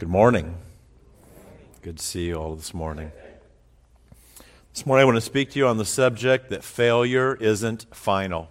Good 0.00 0.08
morning. 0.08 0.56
Good 1.82 1.98
to 1.98 2.02
see 2.02 2.28
you 2.28 2.36
all 2.36 2.56
this 2.56 2.72
morning. 2.72 3.12
This 4.72 4.86
morning 4.86 5.02
I 5.02 5.04
want 5.04 5.16
to 5.18 5.20
speak 5.20 5.50
to 5.50 5.58
you 5.58 5.66
on 5.66 5.76
the 5.76 5.84
subject 5.84 6.48
that 6.48 6.64
failure 6.64 7.34
isn't 7.34 7.84
final. 7.94 8.48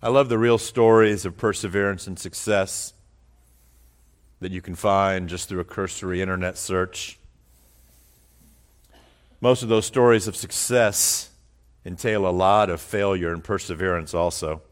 I 0.00 0.10
love 0.10 0.28
the 0.28 0.38
real 0.38 0.58
stories 0.58 1.26
of 1.26 1.36
perseverance 1.36 2.06
and 2.06 2.16
success 2.20 2.92
that 4.38 4.52
you 4.52 4.62
can 4.62 4.76
find 4.76 5.28
just 5.28 5.48
through 5.48 5.58
a 5.58 5.64
cursory 5.64 6.22
internet 6.22 6.56
search. 6.56 7.18
Most 9.40 9.64
of 9.64 9.68
those 9.68 9.86
stories 9.86 10.28
of 10.28 10.36
success 10.36 11.30
entail 11.84 12.24
a 12.24 12.30
lot 12.30 12.70
of 12.70 12.80
failure 12.80 13.32
and 13.32 13.42
perseverance 13.42 14.14
also. 14.14 14.62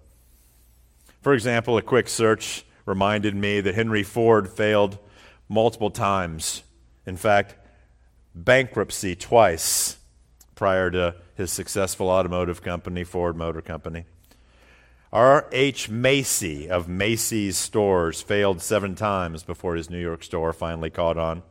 For 1.22 1.34
example, 1.34 1.77
a 1.77 1.82
quick 1.82 2.09
search 2.09 2.64
reminded 2.87 3.34
me 3.34 3.61
that 3.61 3.74
Henry 3.74 4.02
Ford 4.02 4.48
failed 4.48 4.98
multiple 5.48 5.91
times. 5.91 6.62
In 7.06 7.16
fact, 7.16 7.56
bankruptcy 8.34 9.15
twice 9.15 9.97
prior 10.55 10.91
to 10.91 11.15
his 11.34 11.51
successful 11.51 12.09
automotive 12.09 12.62
company, 12.62 13.05
Ford 13.05 13.37
Motor 13.37 13.61
Company. 13.62 14.05
R.H. 15.12 15.89
Macy 15.89 16.69
of 16.69 16.89
Macy's 16.89 17.56
stores 17.56 18.20
failed 18.20 18.61
seven 18.61 18.95
times 18.95 19.45
before 19.45 19.77
his 19.77 19.89
New 19.89 20.01
York 20.01 20.25
store 20.25 20.53
finally 20.53 20.91
caught 20.91 21.16
on. 21.16 21.42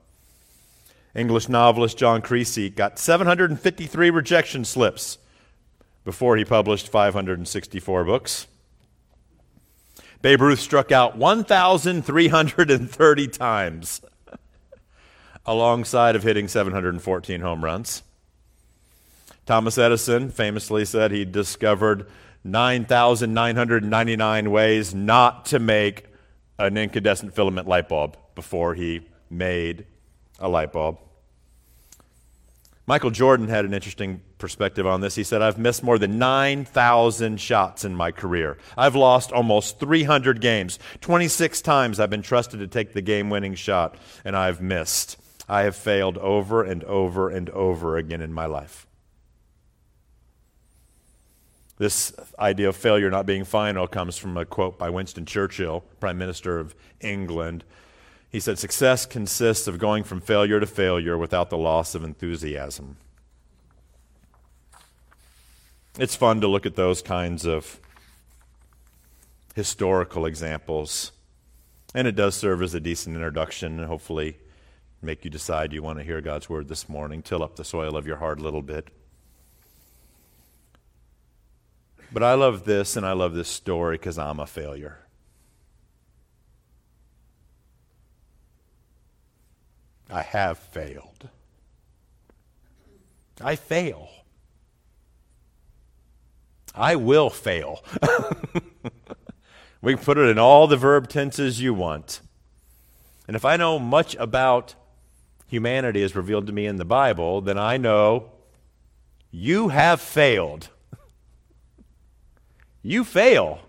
English 1.16 1.48
novelist 1.48 1.98
John 1.98 2.22
Creasey 2.22 2.74
got 2.74 3.00
753 3.00 4.10
rejection 4.10 4.66
slips 4.66 5.18
before 6.04 6.36
he 6.36 6.44
published 6.44 6.90
564 6.90 8.04
books. 8.04 8.48
Babe 10.24 10.42
Ruth 10.42 10.60
struck 10.62 10.92
out 10.94 11.18
1,330 11.18 13.28
times, 13.28 14.00
alongside 15.46 16.16
of 16.16 16.24
hitting 16.24 16.48
714 16.48 17.42
home 17.42 17.62
runs. 17.62 18.04
Thomas 19.46 19.78
Edison 19.78 20.30
famously 20.30 20.86
said 20.86 21.12
he 21.12 21.26
discovered 21.26 22.08
9,999 22.46 24.50
ways 24.50 24.96
not 24.96 25.44
to 25.48 25.60
make 25.60 26.06
an 26.58 26.78
incandescent 26.78 27.36
filament 27.36 27.68
light 27.68 27.90
bulb 27.90 28.16
before 28.34 28.76
he 28.76 29.02
made 29.30 29.86
a 30.40 30.48
light 30.48 30.72
bulb. 30.72 31.00
Michael 32.88 33.12
Jordan 33.12 33.50
had 33.50 33.66
an 33.66 33.74
interesting 33.74 34.22
perspective 34.44 34.86
on 34.86 35.00
this. 35.00 35.16
He 35.16 35.24
said, 35.24 35.42
I've 35.42 35.58
missed 35.58 35.84
more 35.84 35.98
than 35.98 36.20
9,000 36.20 37.40
shots 37.40 37.86
in 37.86 37.96
my 37.96 38.12
career. 38.12 38.58
I've 38.78 38.94
lost 38.94 39.32
almost 39.32 39.80
300 39.80 40.42
games. 40.42 40.80
26 41.00 41.62
times 41.62 41.98
I've 41.98 42.10
been 42.10 42.22
trusted 42.22 42.60
to 42.60 42.68
take 42.68 42.92
the 42.92 43.02
game 43.02 43.30
winning 43.30 43.56
shot, 43.56 43.96
and 44.26 44.36
I've 44.36 44.60
missed. 44.60 45.16
I 45.48 45.62
have 45.62 45.78
failed 45.78 46.18
over 46.18 46.62
and 46.62 46.84
over 46.84 47.30
and 47.30 47.50
over 47.52 47.96
again 47.96 48.20
in 48.20 48.34
my 48.34 48.46
life. 48.46 48.86
This 51.78 52.14
idea 52.38 52.68
of 52.68 52.76
failure 52.76 53.10
not 53.10 53.26
being 53.26 53.46
final 53.46 53.88
comes 53.88 54.18
from 54.18 54.36
a 54.36 54.44
quote 54.44 54.78
by 54.78 54.90
Winston 54.90 55.26
Churchill, 55.26 55.86
Prime 56.02 56.18
Minister 56.18 56.60
of 56.60 56.76
England. 57.00 57.64
He 58.30 58.42
said, 58.42 58.60
Success 58.60 59.06
consists 59.06 59.70
of 59.70 59.80
going 59.80 60.04
from 60.04 60.20
failure 60.20 60.60
to 60.60 60.66
failure 60.66 61.18
without 61.18 61.50
the 61.50 61.58
loss 61.58 61.96
of 61.96 62.04
enthusiasm. 62.04 62.98
It's 66.00 66.16
fun 66.16 66.42
to 66.42 66.48
look 66.48 66.66
at 66.66 66.76
those 66.76 67.04
kinds 67.04 67.46
of 67.46 67.80
historical 69.54 70.26
examples. 70.26 71.12
And 71.94 72.08
it 72.08 72.16
does 72.16 72.34
serve 72.34 72.64
as 72.64 72.74
a 72.74 72.80
decent 72.80 73.16
introduction 73.16 73.80
and 73.80 73.88
hopefully 73.88 74.38
make 75.04 75.24
you 75.24 75.30
decide 75.30 75.72
you 75.72 75.84
want 75.84 76.00
to 76.00 76.04
hear 76.04 76.20
God's 76.20 76.50
word 76.50 76.68
this 76.68 76.90
morning. 76.90 77.22
Till 77.22 77.44
up 77.44 77.58
the 77.58 77.64
soil 77.64 77.96
of 77.96 78.08
your 78.08 78.18
heart 78.18 78.40
a 78.40 78.44
little 78.44 78.64
bit. 78.64 78.88
But 82.12 82.24
I 82.24 82.34
love 82.34 82.66
this 82.66 82.96
and 82.96 83.06
I 83.06 83.14
love 83.14 83.36
this 83.36 83.50
story 83.50 83.98
because 83.98 84.18
I'm 84.18 84.40
a 84.40 84.48
failure. 84.48 85.00
I 90.10 90.24
have 90.24 90.58
failed. 90.58 91.30
I 93.40 93.56
fail. 93.56 94.10
I 96.76 96.96
will 96.96 97.30
fail. 97.30 97.84
we 99.82 99.96
can 99.96 100.04
put 100.04 100.18
it 100.18 100.30
in 100.30 100.40
all 100.40 100.68
the 100.68 100.78
verb 100.78 101.08
tenses 101.08 101.62
you 101.62 101.74
want. 101.74 102.22
And 103.28 103.36
if 103.36 103.46
I 103.46 103.58
know 103.58 103.80
much 103.80 104.16
about 104.16 104.76
humanity 105.48 106.02
as 106.02 106.16
revealed 106.16 106.48
to 106.48 106.54
me 106.54 106.66
in 106.66 106.78
the 106.78 106.86
Bible, 106.86 107.42
then 107.42 107.58
I 107.58 107.78
know 107.78 108.32
you 109.32 109.70
have 109.70 110.02
failed. 110.02 110.70
you 112.82 113.04
fail. 113.04 113.60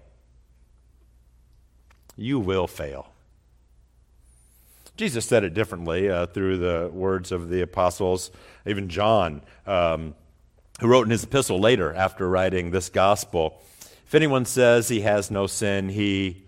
You 2.16 2.38
will 2.38 2.66
fail. 2.66 3.09
Jesus 4.97 5.26
said 5.26 5.42
it 5.42 5.54
differently 5.54 6.09
uh, 6.09 6.26
through 6.26 6.59
the 6.59 6.88
words 6.92 7.32
of 7.32 7.48
the 7.48 7.60
apostles, 7.60 8.31
even 8.65 8.88
John, 8.88 9.42
um, 9.66 10.15
who 10.84 10.91
wrote 10.91 11.06
in 11.06 11.11
his 11.11 11.25
epistle 11.25 11.59
later 11.59 11.95
after 11.95 12.28
writing 12.28 12.71
this 12.71 12.91
gospel. 12.91 13.62
If 14.06 14.15
anyone 14.15 14.45
says 14.45 14.91
he 14.91 15.00
has 15.00 15.31
no 15.31 15.47
sin, 15.47 15.89
he 15.89 16.45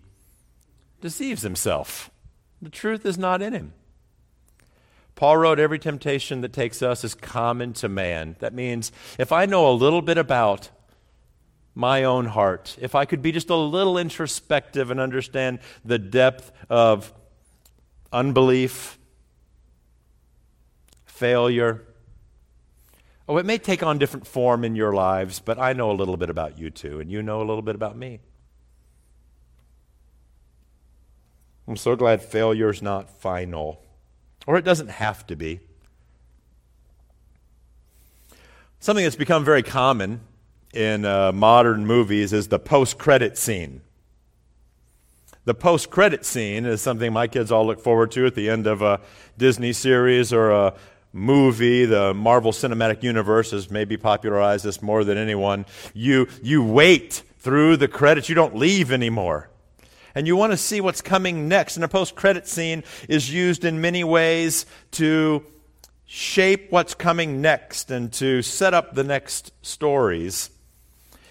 deceives 1.01 1.41
himself. 1.41 2.11
The 2.61 2.69
truth 2.69 3.07
is 3.07 3.17
not 3.17 3.41
in 3.41 3.55
him. 3.55 3.73
Paul 5.15 5.39
wrote, 5.39 5.59
Every 5.59 5.79
temptation 5.79 6.43
that 6.43 6.53
takes 6.53 6.83
us 6.83 7.03
is 7.03 7.15
common 7.15 7.73
to 7.75 7.89
man. 7.89 8.37
That 8.41 8.53
means 8.53 8.93
if 9.19 9.33
I 9.33 9.47
know 9.47 9.71
a 9.71 9.73
little 9.73 10.03
bit 10.03 10.19
about 10.19 10.69
my 11.75 12.05
own 12.05 12.27
heart, 12.27 12.77
if 12.79 12.95
I 12.95 13.07
could 13.07 13.23
be 13.23 13.33
just 13.33 13.49
a 13.49 13.57
little 13.57 13.97
introspective 13.97 14.91
and 14.91 15.01
understand 15.01 15.61
the 15.83 15.99
depth 15.99 16.53
of 16.69 17.11
unbelief, 18.13 18.99
failure. 21.07 21.87
Oh, 23.29 23.39
it 23.39 23.47
may 23.47 23.59
take 23.59 23.83
on 23.83 23.99
different 23.99 24.27
form 24.27 24.65
in 24.65 24.77
your 24.77 24.93
lives, 24.93 25.41
but 25.41 25.59
I 25.59 25.73
know 25.73 25.91
a 25.91 25.93
little 25.93 26.17
bit 26.17 26.31
about 26.31 26.59
you 26.59 26.71
too, 26.71 27.01
and 27.01 27.11
you 27.11 27.23
know 27.23 27.39
a 27.39 27.45
little 27.45 27.63
bit 27.63 27.75
about 27.75 27.97
me. 27.97 28.21
I'm 31.67 31.77
so 31.77 31.97
glad 31.97 32.23
failure 32.23 32.71
is 32.71 32.81
not 32.81 33.11
final, 33.11 33.83
or 34.47 34.57
it 34.57 34.65
doesn't 34.65 34.89
have 34.89 35.27
to 35.27 35.35
be. 35.35 35.59
Something 38.79 39.05
that's 39.05 39.17
become 39.17 39.45
very 39.45 39.65
common 39.65 40.21
in 40.73 41.05
uh, 41.05 41.33
modern 41.33 41.85
movies 41.85 42.33
is 42.33 42.47
the 42.49 42.61
post 42.61 42.99
credit 42.99 43.37
scene. 43.37 43.81
The 45.45 45.55
post 45.55 45.91
credit 45.91 46.25
scene 46.25 46.65
is 46.65 46.83
something 46.83 47.13
my 47.13 47.27
kids 47.27 47.51
all 47.51 47.67
look 47.67 47.81
forward 47.81 48.13
to 48.13 48.27
at 48.27 48.37
the 48.37 48.49
end 48.49 48.69
of 48.69 48.83
a 48.83 49.01
Disney 49.39 49.73
series 49.73 50.33
or 50.33 50.51
a 50.51 50.75
movie. 51.17 51.87
The 51.87 52.15
Marvel 52.15 52.53
Cinematic 52.53 53.03
Universe 53.03 53.51
has 53.51 53.71
maybe 53.71 53.97
popularized 53.97 54.65
this 54.65 54.83
more 54.83 55.03
than 55.03 55.19
anyone. 55.19 55.67
You, 55.95 56.29
you 56.43 56.63
wait 56.63 57.23
through 57.39 57.79
the 57.79 57.89
credits, 57.89 58.29
you 58.29 58.35
don't 58.35 58.57
leave 58.57 58.93
anymore. 58.93 59.49
And 60.15 60.27
you 60.27 60.37
want 60.37 60.53
to 60.53 60.57
see 60.57 60.81
what's 60.81 61.03
coming 61.03 61.49
next. 61.49 61.77
And 61.77 61.85
a 61.85 61.89
post 61.89 62.15
credit 62.15 62.47
scene 62.47 62.85
is 63.09 63.33
used 63.33 63.65
in 63.65 63.81
many 63.81 64.05
ways 64.05 64.67
to 64.93 65.45
shape 66.07 66.71
what's 66.71 66.95
coming 66.95 67.41
next 67.41 67.91
and 67.91 68.13
to 68.15 68.43
set 68.43 68.73
up 68.73 68.95
the 68.95 69.05
next 69.05 69.53
stories. 69.63 70.51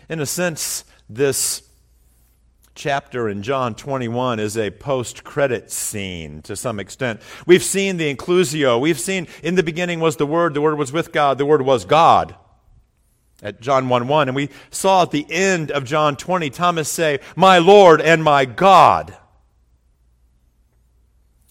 In 0.09 0.19
a 0.19 0.25
sense, 0.25 0.83
this 1.09 1.64
chapter 2.85 3.27
in 3.27 3.41
John 3.41 3.73
21 3.73 4.39
is 4.39 4.55
a 4.55 4.69
post 4.69 5.23
credit 5.23 5.71
scene 5.71 6.43
to 6.43 6.55
some 6.55 6.79
extent. 6.79 7.19
We've 7.47 7.63
seen 7.63 7.97
the 7.97 8.13
inclusio. 8.13 8.79
We've 8.79 8.99
seen 8.99 9.25
in 9.41 9.55
the 9.55 9.63
beginning 9.63 10.01
was 10.01 10.17
the 10.17 10.27
Word, 10.27 10.53
the 10.53 10.61
Word 10.61 10.77
was 10.77 10.93
with 10.93 11.11
God, 11.11 11.39
the 11.39 11.47
Word 11.47 11.63
was 11.63 11.83
God. 11.83 12.35
At 13.41 13.59
John 13.59 13.89
1 13.89 14.07
1. 14.07 14.27
And 14.29 14.35
we 14.35 14.51
saw 14.69 15.01
at 15.01 15.09
the 15.09 15.25
end 15.31 15.71
of 15.71 15.83
John 15.83 16.15
20 16.15 16.51
Thomas 16.51 16.87
say, 16.87 17.21
My 17.35 17.57
Lord 17.57 18.01
and 18.01 18.23
my 18.23 18.45
God. 18.45 19.17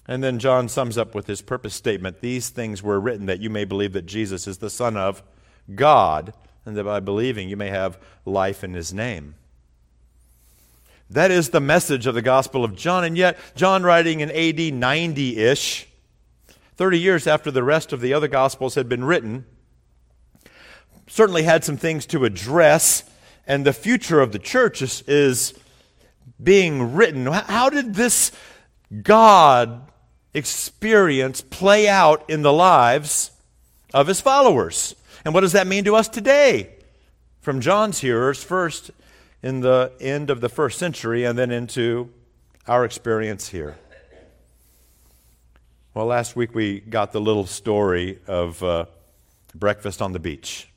And 0.06 0.23
then 0.23 0.38
John 0.38 0.69
sums 0.69 0.97
up 0.97 1.17
with 1.17 1.26
his 1.26 1.43
purpose 1.43 1.75
statement 1.75 2.20
These 2.20 2.50
things 2.50 2.81
were 2.81 3.00
written 3.00 3.26
that 3.26 3.41
you 3.41 3.50
may 3.50 3.64
believe 3.64 3.93
that 3.94 4.06
Jesus 4.06 4.47
is 4.47 4.59
the 4.59 4.70
Son 4.70 4.97
of 4.97 5.20
God, 5.75 6.32
and 6.64 6.76
that 6.76 6.85
by 6.85 7.00
believing 7.00 7.49
you 7.49 7.56
may 7.56 7.70
have 7.70 7.99
life 8.25 8.62
in 8.62 8.75
his 8.75 8.94
name. 8.94 9.35
That 11.14 11.31
is 11.31 11.50
the 11.50 11.61
message 11.61 12.06
of 12.06 12.14
the 12.14 12.22
Gospel 12.22 12.64
of 12.64 12.76
John. 12.76 13.05
And 13.05 13.16
yet, 13.16 13.38
John, 13.55 13.82
writing 13.82 14.20
in 14.20 14.31
AD 14.31 14.75
90 14.75 15.38
ish, 15.38 15.88
30 16.76 16.99
years 16.99 17.26
after 17.26 17.50
the 17.50 17.62
rest 17.62 17.93
of 17.93 18.00
the 18.00 18.12
other 18.12 18.28
Gospels 18.28 18.75
had 18.75 18.88
been 18.88 19.05
written, 19.05 19.46
certainly 21.06 21.44
had 21.44 21.64
some 21.64 21.76
things 21.76 22.06
to 22.06 22.25
address. 22.25 23.05
And 23.46 23.64
the 23.64 23.72
future 23.72 24.20
of 24.20 24.32
the 24.32 24.38
church 24.38 24.82
is, 24.82 25.02
is 25.06 25.55
being 26.43 26.94
written. 26.94 27.26
How 27.26 27.70
did 27.70 27.94
this 27.94 28.32
God 29.02 29.90
experience 30.34 31.40
play 31.40 31.88
out 31.88 32.28
in 32.28 32.43
the 32.43 32.52
lives 32.52 33.31
of 33.94 34.08
his 34.08 34.20
followers. 34.20 34.96
And 35.25 35.32
what 35.32 35.40
does 35.40 35.52
that 35.52 35.69
mean 35.69 35.84
to 35.84 35.94
us 35.94 36.08
today? 36.08 36.75
From 37.40 37.61
John's 37.61 38.00
hearers, 38.00 38.43
first 38.43 38.90
in 39.44 39.61
the 39.61 39.93
end 40.00 40.31
of 40.31 40.41
the 40.41 40.49
first 40.49 40.79
century, 40.79 41.25
and 41.25 41.38
then 41.38 41.50
into 41.50 42.08
our 42.67 42.82
experience 42.82 43.49
here. 43.49 43.76
Well, 45.93 46.06
last 46.06 46.35
week 46.35 46.55
we 46.55 46.81
got 46.81 47.12
the 47.12 47.20
little 47.20 47.44
story 47.44 48.20
of 48.26 48.62
uh, 48.62 48.87
breakfast 49.55 50.00
on 50.00 50.12
the 50.12 50.19
beach. 50.19 50.70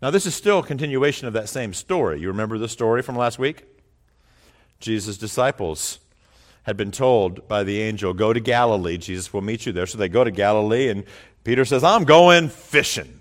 Now, 0.00 0.12
this 0.12 0.26
is 0.26 0.34
still 0.36 0.60
a 0.60 0.62
continuation 0.62 1.26
of 1.26 1.32
that 1.32 1.48
same 1.48 1.74
story. 1.74 2.20
You 2.20 2.28
remember 2.28 2.56
the 2.56 2.68
story 2.68 3.02
from 3.02 3.16
last 3.16 3.36
week? 3.40 3.64
Jesus' 4.78 5.18
disciples 5.18 5.98
had 6.62 6.76
been 6.76 6.92
told 6.92 7.48
by 7.48 7.64
the 7.64 7.80
angel, 7.80 8.14
Go 8.14 8.32
to 8.32 8.38
Galilee, 8.38 8.96
Jesus 8.96 9.32
will 9.32 9.42
meet 9.42 9.66
you 9.66 9.72
there. 9.72 9.86
So 9.86 9.98
they 9.98 10.08
go 10.08 10.22
to 10.22 10.30
Galilee, 10.30 10.88
and 10.88 11.02
Peter 11.42 11.64
says, 11.64 11.82
I'm 11.82 12.04
going 12.04 12.48
fishing. 12.48 13.18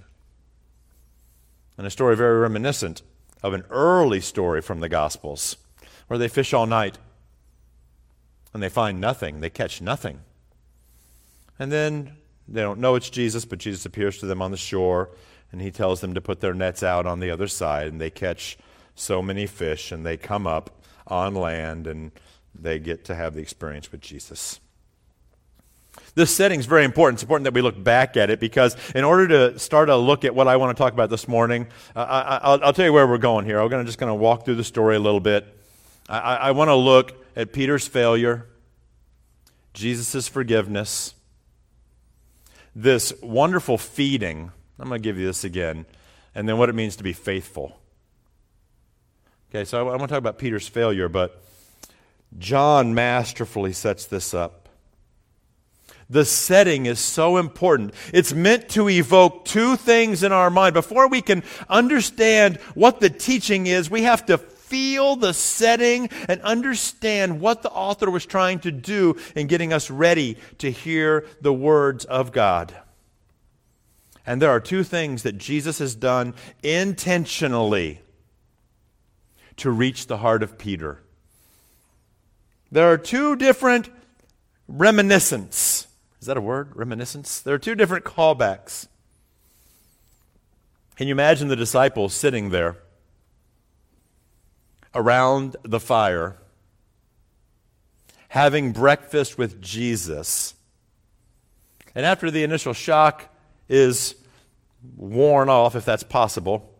And 1.80 1.88
a 1.88 1.89
story 1.89 2.16
very 2.16 2.38
reminiscent 2.38 3.01
of 3.44 3.54
an 3.54 3.66
early 3.69 4.22
story 4.22 4.62
from 4.62 4.80
the 4.80 4.90
Gospels, 4.90 5.57
where 6.07 6.18
they 6.18 6.28
fish 6.28 6.54
all 6.54 6.66
night 6.66 6.98
and 8.54 8.63
they 8.63 8.69
find 8.69 9.01
nothing, 9.01 9.42
they 9.42 9.50
catch 9.50 9.81
nothing. 9.81 10.19
And 11.60 11.72
then 11.72 12.13
they 12.48 12.62
don't 12.62 12.80
know 12.80 12.95
it's 12.95 13.10
Jesus, 13.10 13.45
but 13.45 13.60
Jesus 13.60 13.86
appears 13.86 14.18
to 14.19 14.25
them 14.25 14.42
on 14.42 14.51
the 14.51 14.57
shore, 14.57 15.10
and 15.51 15.62
he 15.62 15.72
tells 15.72 16.01
them 16.01 16.13
to 16.13 16.22
put 16.22 16.40
their 16.40 16.54
nets 16.54 16.84
out 16.84 17.06
on 17.06 17.19
the 17.19 17.31
other 17.31 17.48
side, 17.48 17.88
and 17.88 18.00
they 18.00 18.10
catch 18.10 18.57
so 18.95 19.22
many 19.22 19.45
fish, 19.45 19.92
and 19.92 20.06
they 20.06 20.18
come 20.18 20.48
up 20.48 20.84
on 21.07 21.36
land, 21.36 21.88
and 21.88 22.12
they 22.54 22.80
get 22.80 23.06
to 23.06 23.16
have 23.16 23.34
the 23.34 23.42
experience 23.42 23.92
with 23.92 24.01
Jesus. 24.01 24.60
This 26.16 26.36
setting 26.36 26.60
is 26.60 26.68
very 26.68 26.84
important. 26.86 27.18
It's 27.18 27.24
important 27.24 27.45
that 27.45 27.54
we 27.54 27.62
look 27.62 27.81
back 27.84 28.18
at 28.18 28.30
it 28.30 28.40
because, 28.40 28.75
in 28.94 29.04
order 29.04 29.28
to 29.28 29.60
start 29.60 29.90
a 29.90 29.95
look 29.95 30.24
at 30.25 30.36
what 30.36 30.48
I 30.48 30.57
want 30.57 30.75
to 30.75 30.81
talk 30.81 30.94
about 30.94 31.10
this 31.10 31.28
morning, 31.28 31.68
uh, 31.95 32.40
I, 32.44 32.66
will 32.68 32.74
tell 32.74 32.86
you 32.86 32.94
where 32.94 33.07
we're 33.07 33.18
going 33.18 33.45
here. 33.45 33.60
I'm 33.60 33.68
gonna, 33.68 33.84
just 33.84 33.98
going 33.98 34.12
to 34.12 34.16
walk 34.16 34.45
through 34.45 34.56
the 34.56 34.63
story 34.63 34.95
a 34.95 35.00
little 35.00 35.19
bit. 35.19 35.48
I, 36.07 36.36
I 36.36 36.51
want 36.51 36.69
to 36.69 36.75
look 36.75 37.13
at 37.36 37.51
Peter's 37.51 37.88
failure, 37.88 38.48
Jesus' 39.74 40.28
forgiveness, 40.28 41.16
this 42.75 43.13
wonderful 43.22 43.78
feeding. 43.78 44.51
I'm 44.80 44.90
going 44.90 45.01
to 45.01 45.04
give 45.04 45.18
you 45.18 45.25
this 45.25 45.44
again, 45.44 45.86
and 46.36 46.48
then 46.48 46.57
what 46.57 46.69
it 46.69 46.74
means 46.74 46.95
to 46.98 47.04
be 47.04 47.13
faithful. 47.13 47.80
Okay, 49.50 49.66
so 49.66 49.78
I, 49.78 49.94
I 49.94 49.95
want 49.95 50.01
to 50.01 50.07
talk 50.07 50.19
about 50.19 50.38
Peter's 50.38 50.68
failure, 50.68 51.10
but 51.10 51.44
John 52.38 52.94
masterfully 52.94 53.74
sets 53.74 54.06
this 54.06 54.34
up. 54.34 54.62
The 56.13 56.25
setting 56.25 56.86
is 56.86 57.00
so 57.00 57.38
important. 57.38 57.95
It's 58.13 58.33
meant 58.33 58.69
to 58.69 58.88
evoke 58.88 59.45
two 59.45 59.75
things 59.75 60.21
in 60.21 60.31
our 60.31 60.51
mind. 60.51 60.75
Before 60.75 61.07
we 61.07 61.24
can 61.24 61.42
understand 61.68 62.57
what 62.75 63.00
the 63.00 63.10
teaching 63.10 63.65
is, 63.65 63.89
we 63.89 64.04
have 64.04 64.24
to 64.27 64.38
feel 64.38 65.15
the 65.15 65.33
setting 65.33 66.10
and 66.30 66.39
understand 66.42 67.42
what 67.42 67.63
the 67.63 67.71
author 67.71 68.12
was 68.12 68.27
trying 68.27 68.60
to 68.60 68.71
do 68.71 69.15
in 69.36 69.48
getting 69.48 69.74
us 69.74 69.89
ready 69.89 70.38
to 70.60 70.69
hear 70.69 71.25
the 71.42 71.51
words 71.51 72.06
of 72.06 72.31
God. 72.31 72.75
And 74.24 74.39
there 74.39 74.51
are 74.51 74.59
two 74.59 74.83
things 74.83 75.24
that 75.24 75.39
Jesus 75.39 75.80
has 75.80 75.95
done 75.95 76.36
intentionally 76.62 78.01
to 79.57 79.71
reach 79.71 80.06
the 80.06 80.18
heart 80.18 80.44
of 80.44 80.59
Peter. 80.59 81.01
There 82.71 82.92
are 82.92 83.00
two 83.00 83.36
different 83.36 83.89
reminiscence. 84.68 85.73
Is 86.24 86.28
that 86.28 86.38
a 86.38 86.42
word? 86.42 86.74
Reminiscence? 86.74 87.42
There 87.42 87.54
are 87.54 87.60
two 87.60 87.75
different 87.75 88.06
callbacks. 88.06 88.88
Can 90.96 91.10
you 91.10 91.12
imagine 91.12 91.50
the 91.50 91.58
disciples 91.58 92.14
sitting 92.14 92.50
there 92.50 92.78
around 94.96 95.58
the 95.64 95.81
fire, 95.81 96.38
having 98.30 98.72
breakfast 98.72 99.38
with 99.38 99.62
Jesus? 99.62 100.54
And 101.94 102.06
after 102.06 102.31
the 102.31 102.46
initial 102.46 102.72
shock 102.72 103.28
is 103.68 104.16
worn 104.96 105.50
off, 105.50 105.76
if 105.76 105.84
that's 105.84 106.04
possible, 106.04 106.74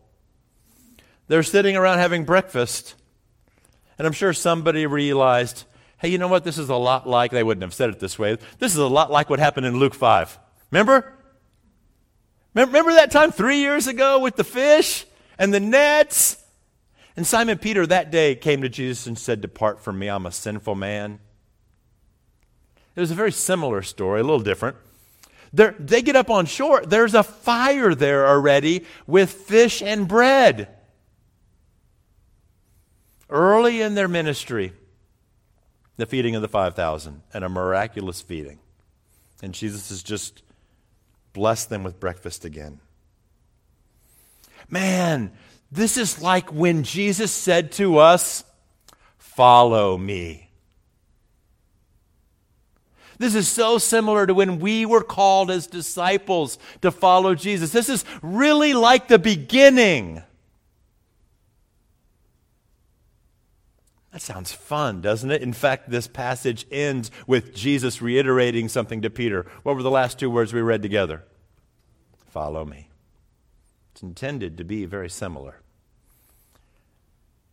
they're 1.28 1.44
sitting 1.44 1.76
around 1.76 1.98
having 1.98 2.24
breakfast. 2.24 2.96
And 3.98 4.08
I'm 4.08 4.14
sure 4.14 4.32
somebody 4.32 4.86
realized 4.88 5.66
Hey, 6.04 6.10
you 6.10 6.18
know 6.18 6.28
what? 6.28 6.44
This 6.44 6.58
is 6.58 6.68
a 6.68 6.76
lot 6.76 7.08
like, 7.08 7.32
they 7.32 7.44
wouldn't 7.44 7.62
have 7.62 7.74
said 7.74 7.90
it 7.90 8.02
this 8.02 8.20
way. 8.20 8.38
This 8.60 8.74
is 8.74 8.78
a 8.78 8.88
lot 8.88 9.10
like 9.10 9.30
what 9.30 9.40
happened 9.40 9.66
in 9.66 9.78
Luke 9.78 9.94
5. 9.94 10.38
Remember? 10.70 11.14
Remember 12.54 12.92
that 12.92 13.10
time 13.10 13.32
three 13.32 13.60
years 13.60 13.88
ago 13.88 14.20
with 14.20 14.36
the 14.36 14.44
fish 14.44 15.06
and 15.40 15.54
the 15.54 15.62
nets? 15.62 16.44
And 17.16 17.26
Simon 17.26 17.58
Peter 17.58 17.88
that 17.88 18.12
day 18.12 18.36
came 18.36 18.64
to 18.64 18.70
Jesus 18.70 19.08
and 19.08 19.18
said, 19.18 19.40
Depart 19.40 19.80
from 19.80 19.98
me, 19.98 20.10
I'm 20.10 20.26
a 20.26 20.32
sinful 20.34 20.76
man. 20.76 21.20
It 22.98 23.00
was 23.00 23.12
a 23.12 23.16
very 23.16 23.32
similar 23.32 23.82
story, 23.82 24.20
a 24.20 24.24
little 24.24 24.42
different. 24.42 24.76
They're, 25.54 25.74
they 25.80 26.02
get 26.02 26.18
up 26.18 26.30
on 26.30 26.48
shore. 26.48 26.84
There's 26.86 27.14
a 27.14 27.24
fire 27.24 27.96
there 27.96 28.28
already 28.28 28.84
with 29.08 29.32
fish 29.32 29.82
and 29.82 30.06
bread. 30.06 30.68
Early 33.30 33.80
in 33.80 33.96
their 33.96 34.10
ministry, 34.10 34.74
the 35.98 36.06
feeding 36.06 36.36
of 36.36 36.42
the 36.42 36.48
5,000 36.48 37.22
and 37.34 37.44
a 37.44 37.50
miraculous 37.50 38.22
feeding. 38.22 38.60
And 39.42 39.54
Jesus 39.54 39.90
has 39.90 40.02
just 40.02 40.42
blessed 41.34 41.70
them 41.70 41.84
with 41.84 42.00
breakfast 42.00 42.46
again. 42.46 42.80
Man, 44.70 45.32
this 45.72 45.98
is 45.98 46.22
like 46.22 46.54
when 46.54 46.84
Jesus 46.84 47.32
said 47.32 47.72
to 47.74 47.98
us, 47.98 48.44
Follow 49.18 49.98
me. 49.98 50.52
This 53.18 53.36
is 53.36 53.48
so 53.48 53.78
similar 53.78 54.28
to 54.28 54.34
when 54.34 54.60
we 54.60 54.86
were 54.86 55.02
called 55.02 55.50
as 55.50 55.66
disciples 55.66 56.60
to 56.82 56.92
follow 56.92 57.34
Jesus. 57.34 57.72
This 57.72 57.90
is 57.90 58.06
really 58.22 58.74
like 58.74 59.08
the 59.08 59.18
beginning 59.18 60.22
That 64.14 64.22
sounds 64.22 64.52
fun, 64.52 65.02
doesn't 65.02 65.32
it? 65.32 65.42
In 65.42 65.54
fact, 65.54 65.90
this 65.90 66.08
passage 66.08 66.68
ends 66.70 67.10
with 67.26 67.56
Jesus 67.56 68.00
reiterating 68.00 68.70
something 68.70 69.02
to 69.02 69.10
Peter. 69.10 69.48
What 69.64 69.76
were 69.76 69.82
the 69.82 69.90
last 69.90 70.20
two 70.20 70.30
words 70.30 70.54
we 70.54 70.62
read 70.62 70.84
together? 70.84 71.24
Follow 72.28 72.64
me. 72.64 72.90
It's 73.92 74.04
intended 74.04 74.56
to 74.58 74.64
be 74.64 74.86
very 74.86 75.10
similar. 75.10 75.62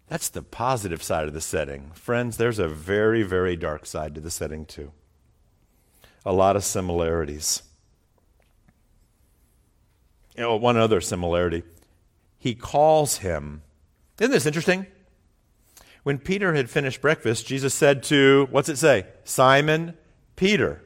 That's 0.09 0.29
the 0.29 0.43
positive 0.43 1.03
side 1.03 1.29
of 1.29 1.33
the 1.33 1.41
setting. 1.41 1.93
Friends, 1.95 2.37
there's 2.37 2.59
a 2.59 2.69
very, 2.69 3.23
very 3.23 3.57
dark 3.57 3.87
side 3.87 4.15
to 4.17 4.21
the 4.21 4.31
setting, 4.31 4.67
too. 4.67 4.93
A 6.27 6.33
lot 6.33 6.57
of 6.57 6.65
similarities. 6.65 7.63
You 10.37 10.43
know, 10.43 10.57
one 10.57 10.77
other 10.77 11.01
similarity. 11.01 11.63
He 12.39 12.55
calls 12.55 13.19
him. 13.19 13.63
Isn't 14.19 14.33
this 14.33 14.47
interesting? 14.47 14.87
When 16.03 16.19
Peter 16.19 16.55
had 16.55 16.71
finished 16.71 17.01
breakfast, 17.01 17.47
Jesus 17.47 17.75
said 17.75 18.03
to, 18.05 18.49
what's 18.51 18.69
it 18.69 18.77
say? 18.77 19.07
Simon 19.25 19.95
Peter. 20.37 20.83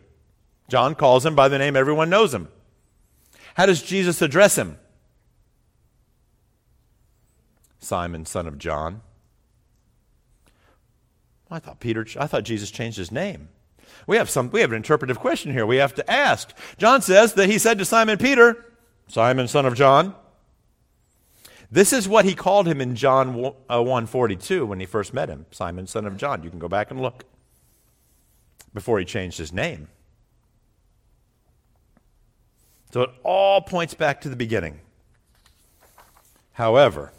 John 0.68 0.94
calls 0.94 1.25
him 1.25 1.35
by 1.35 1.49
the 1.49 1.59
name 1.59 1.76
everyone 1.76 2.11
knows 2.11 2.35
him. 2.35 2.49
How 3.54 3.66
does 3.66 3.83
Jesus 3.83 4.21
address 4.23 4.56
him? 4.56 4.78
Simon, 7.78 8.25
son 8.25 8.47
of 8.47 8.59
John. 8.59 9.02
I 11.50 11.61
thought 11.61 11.78
Peter 11.78 12.04
I 12.18 12.26
thought 12.26 12.42
Jesus 12.42 12.71
changed 12.71 12.99
his 12.99 13.12
name. 13.12 13.49
We 14.06 14.16
have 14.16 14.28
some 14.28 14.50
we 14.50 14.61
have 14.61 14.73
an 14.73 14.76
interpretive 14.76 15.21
question 15.21 15.52
here 15.52 15.66
we 15.66 15.76
have 15.76 15.94
to 15.94 16.11
ask. 16.11 16.52
John 16.78 17.00
says 17.00 17.35
that 17.35 17.49
he 17.49 17.59
said 17.59 17.78
to 17.78 17.85
Simon 17.85 18.18
Peter, 18.18 18.73
Simon 19.06 19.47
son 19.47 19.66
of 19.66 19.75
John, 19.75 20.14
this 21.75 21.93
is 21.93 22.09
what 22.09 22.25
he 22.25 22.37
called 22.37 22.69
him 22.69 22.81
in 22.81 22.95
John 22.95 23.35
1:42 23.35 24.62
uh, 24.62 24.66
when 24.66 24.78
he 24.78 24.87
first 24.87 25.12
met 25.12 25.28
him, 25.28 25.47
Simon 25.50 25.88
son 25.88 26.07
of 26.07 26.16
John. 26.16 26.45
You 26.45 26.50
can 26.50 26.61
go 26.61 26.69
back 26.69 26.93
and 26.93 27.00
look. 27.00 27.25
Before 28.73 29.00
he 29.00 29.04
changed 29.04 29.38
his 29.38 29.52
name. 29.52 29.88
So 32.93 33.02
it 33.02 33.11
all 33.25 33.61
points 33.61 33.95
back 33.95 34.21
to 34.21 34.28
the 34.28 34.37
beginning. 34.37 34.81
However, 36.52 37.12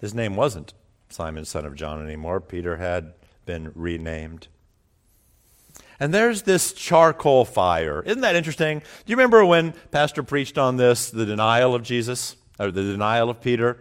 his 0.00 0.14
name 0.14 0.36
wasn't 0.36 0.72
Simon 1.08 1.44
son 1.44 1.66
of 1.66 1.74
John 1.74 2.04
anymore. 2.04 2.40
Peter 2.40 2.76
had 2.76 3.14
been 3.46 3.72
renamed. 3.74 4.46
And 5.98 6.14
there's 6.14 6.42
this 6.42 6.72
charcoal 6.72 7.44
fire. 7.44 8.02
Isn't 8.02 8.20
that 8.20 8.36
interesting? 8.36 8.78
Do 8.78 9.10
you 9.10 9.16
remember 9.16 9.44
when 9.44 9.72
Pastor 9.90 10.22
preached 10.22 10.56
on 10.56 10.76
this, 10.76 11.10
the 11.10 11.26
denial 11.26 11.74
of 11.74 11.82
Jesus? 11.82 12.36
Or 12.58 12.70
the 12.70 12.82
denial 12.82 13.30
of 13.30 13.40
Peter. 13.40 13.78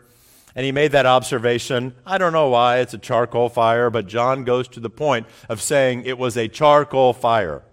And 0.56 0.66
he 0.66 0.72
made 0.72 0.94
that 0.94 1.06
observation. 1.06 1.96
I 2.06 2.18
don't 2.18 2.34
know 2.34 2.50
why 2.50 2.80
it's 2.80 2.94
a 2.94 2.98
charcoal 2.98 3.50
fire, 3.50 3.90
but 3.90 4.08
John 4.08 4.46
goes 4.46 4.68
to 4.70 4.80
the 4.80 4.90
point 4.90 5.28
of 5.50 5.62
saying 5.62 6.04
it 6.06 6.18
was 6.18 6.38
a 6.38 6.48
charcoal 6.48 7.14
fire. 7.14 7.64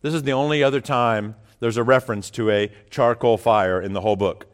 This 0.00 0.14
is 0.14 0.22
the 0.22 0.32
only 0.32 0.62
other 0.62 0.80
time 0.80 1.36
there's 1.60 1.76
a 1.76 1.82
reference 1.82 2.30
to 2.30 2.50
a 2.50 2.72
charcoal 2.90 3.36
fire 3.38 3.80
in 3.80 3.92
the 3.92 4.00
whole 4.00 4.16
book. 4.16 4.46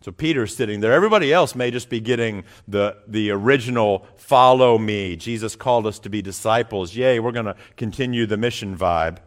So 0.00 0.12
Peter's 0.12 0.54
sitting 0.54 0.80
there. 0.80 0.92
Everybody 0.92 1.32
else 1.32 1.54
may 1.54 1.70
just 1.70 1.88
be 1.88 2.00
getting 2.00 2.44
the, 2.66 2.96
the 3.06 3.30
original 3.30 4.06
follow 4.16 4.78
me. 4.78 5.16
Jesus 5.16 5.56
called 5.56 5.86
us 5.86 5.98
to 6.00 6.08
be 6.08 6.22
disciples. 6.22 6.94
Yay, 6.94 7.20
we're 7.20 7.32
going 7.32 7.46
to 7.46 7.56
continue 7.76 8.26
the 8.26 8.36
mission 8.36 8.76
vibe. 8.76 9.18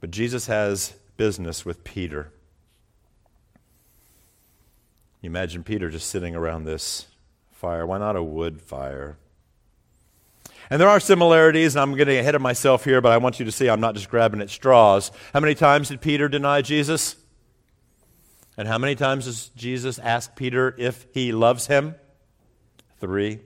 But 0.00 0.10
Jesus 0.10 0.46
has 0.48 0.94
business 1.22 1.64
with 1.64 1.84
Peter. 1.84 2.32
You 5.20 5.28
imagine 5.28 5.62
Peter 5.62 5.88
just 5.88 6.08
sitting 6.08 6.34
around 6.34 6.64
this 6.64 7.06
fire. 7.52 7.86
Why 7.86 7.98
not 7.98 8.16
a 8.16 8.22
wood 8.24 8.60
fire? 8.60 9.18
And 10.68 10.80
there 10.80 10.88
are 10.88 10.98
similarities, 10.98 11.76
and 11.76 11.80
I'm 11.80 11.96
getting 11.96 12.18
ahead 12.18 12.34
of 12.34 12.42
myself 12.42 12.84
here, 12.84 13.00
but 13.00 13.12
I 13.12 13.18
want 13.18 13.38
you 13.38 13.44
to 13.44 13.52
see 13.52 13.70
I'm 13.70 13.80
not 13.80 13.94
just 13.94 14.10
grabbing 14.10 14.40
at 14.40 14.50
straws. 14.50 15.12
How 15.32 15.38
many 15.38 15.54
times 15.54 15.90
did 15.90 16.00
Peter 16.00 16.28
deny 16.28 16.60
Jesus? 16.60 17.14
And 18.56 18.66
how 18.66 18.78
many 18.78 18.96
times 18.96 19.26
does 19.26 19.50
Jesus 19.50 20.00
ask 20.00 20.34
Peter 20.34 20.74
if 20.76 21.06
he 21.14 21.30
loves 21.30 21.68
him? 21.68 21.94
Three. 22.98 23.38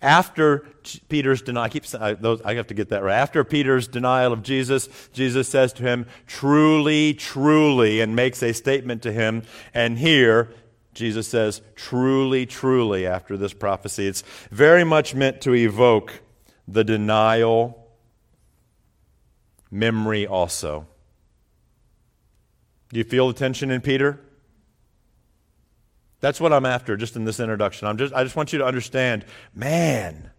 After 0.00 0.60
Peter's 1.08 1.42
denial, 1.42 1.64
I, 1.64 1.68
keep, 1.68 1.84
I, 1.98 2.14
those, 2.14 2.40
I 2.42 2.54
have 2.54 2.68
to 2.68 2.74
get 2.74 2.90
that 2.90 3.02
right. 3.02 3.16
After 3.16 3.42
Peter's 3.42 3.88
denial 3.88 4.32
of 4.32 4.44
Jesus, 4.44 4.88
Jesus 5.12 5.48
says 5.48 5.72
to 5.74 5.82
him, 5.82 6.06
Truly, 6.26 7.14
truly, 7.14 8.00
and 8.00 8.14
makes 8.14 8.42
a 8.42 8.52
statement 8.52 9.02
to 9.02 9.12
him. 9.12 9.42
And 9.74 9.98
here, 9.98 10.50
Jesus 10.94 11.26
says, 11.26 11.62
Truly, 11.74 12.46
truly, 12.46 13.06
after 13.06 13.36
this 13.36 13.52
prophecy. 13.52 14.06
It's 14.06 14.22
very 14.52 14.84
much 14.84 15.16
meant 15.16 15.40
to 15.42 15.54
evoke 15.54 16.20
the 16.68 16.84
denial 16.84 17.88
memory 19.70 20.26
also. 20.26 20.86
Do 22.90 22.98
you 22.98 23.04
feel 23.04 23.28
the 23.28 23.34
tension 23.34 23.70
in 23.70 23.80
Peter? 23.80 24.20
That's 26.20 26.40
what 26.40 26.52
I'm 26.52 26.66
after 26.66 26.96
just 26.96 27.16
in 27.16 27.24
this 27.24 27.40
introduction. 27.40 27.86
I'm 27.86 27.96
just, 27.96 28.12
I 28.12 28.24
just 28.24 28.34
want 28.34 28.52
you 28.52 28.58
to 28.58 28.66
understand 28.66 29.24
man, 29.54 30.30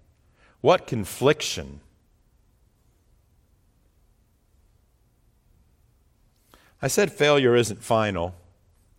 what 0.61 0.87
confliction. 0.87 1.79
I 6.81 6.87
said 6.87 7.11
failure 7.11 7.55
isn't 7.55 7.83
final. 7.83 8.35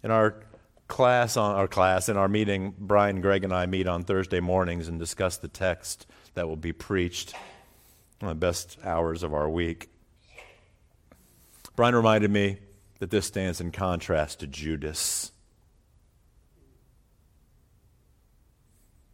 In 0.03 0.11
our 0.11 0.37
class, 0.89 1.37
on 1.37 1.55
our 1.55 1.69
class, 1.69 2.09
in 2.09 2.17
our 2.17 2.29
meeting, 2.29 2.75
Brian, 2.79 3.21
Greg, 3.21 3.45
and 3.45 3.53
I 3.53 3.67
meet 3.67 3.87
on 3.87 4.03
Thursday 4.05 4.41
mornings 4.41 4.89
and 4.89 4.99
discuss 4.99 5.37
the 5.37 5.49
text 5.49 6.07
that 6.35 6.49
will 6.49 6.57
be 6.57 6.73
preached 6.73 7.35
on 8.21 8.29
the 8.29 8.35
best 8.35 8.79
hours 8.85 9.23
of 9.23 9.33
our 9.33 9.49
week. 9.49 9.89
Brian 11.77 11.95
reminded 11.95 12.31
me 12.31 12.59
that 12.99 13.11
this 13.11 13.27
stands 13.27 13.61
in 13.61 13.71
contrast 13.71 14.41
to 14.41 14.47
Judas. 14.47 15.33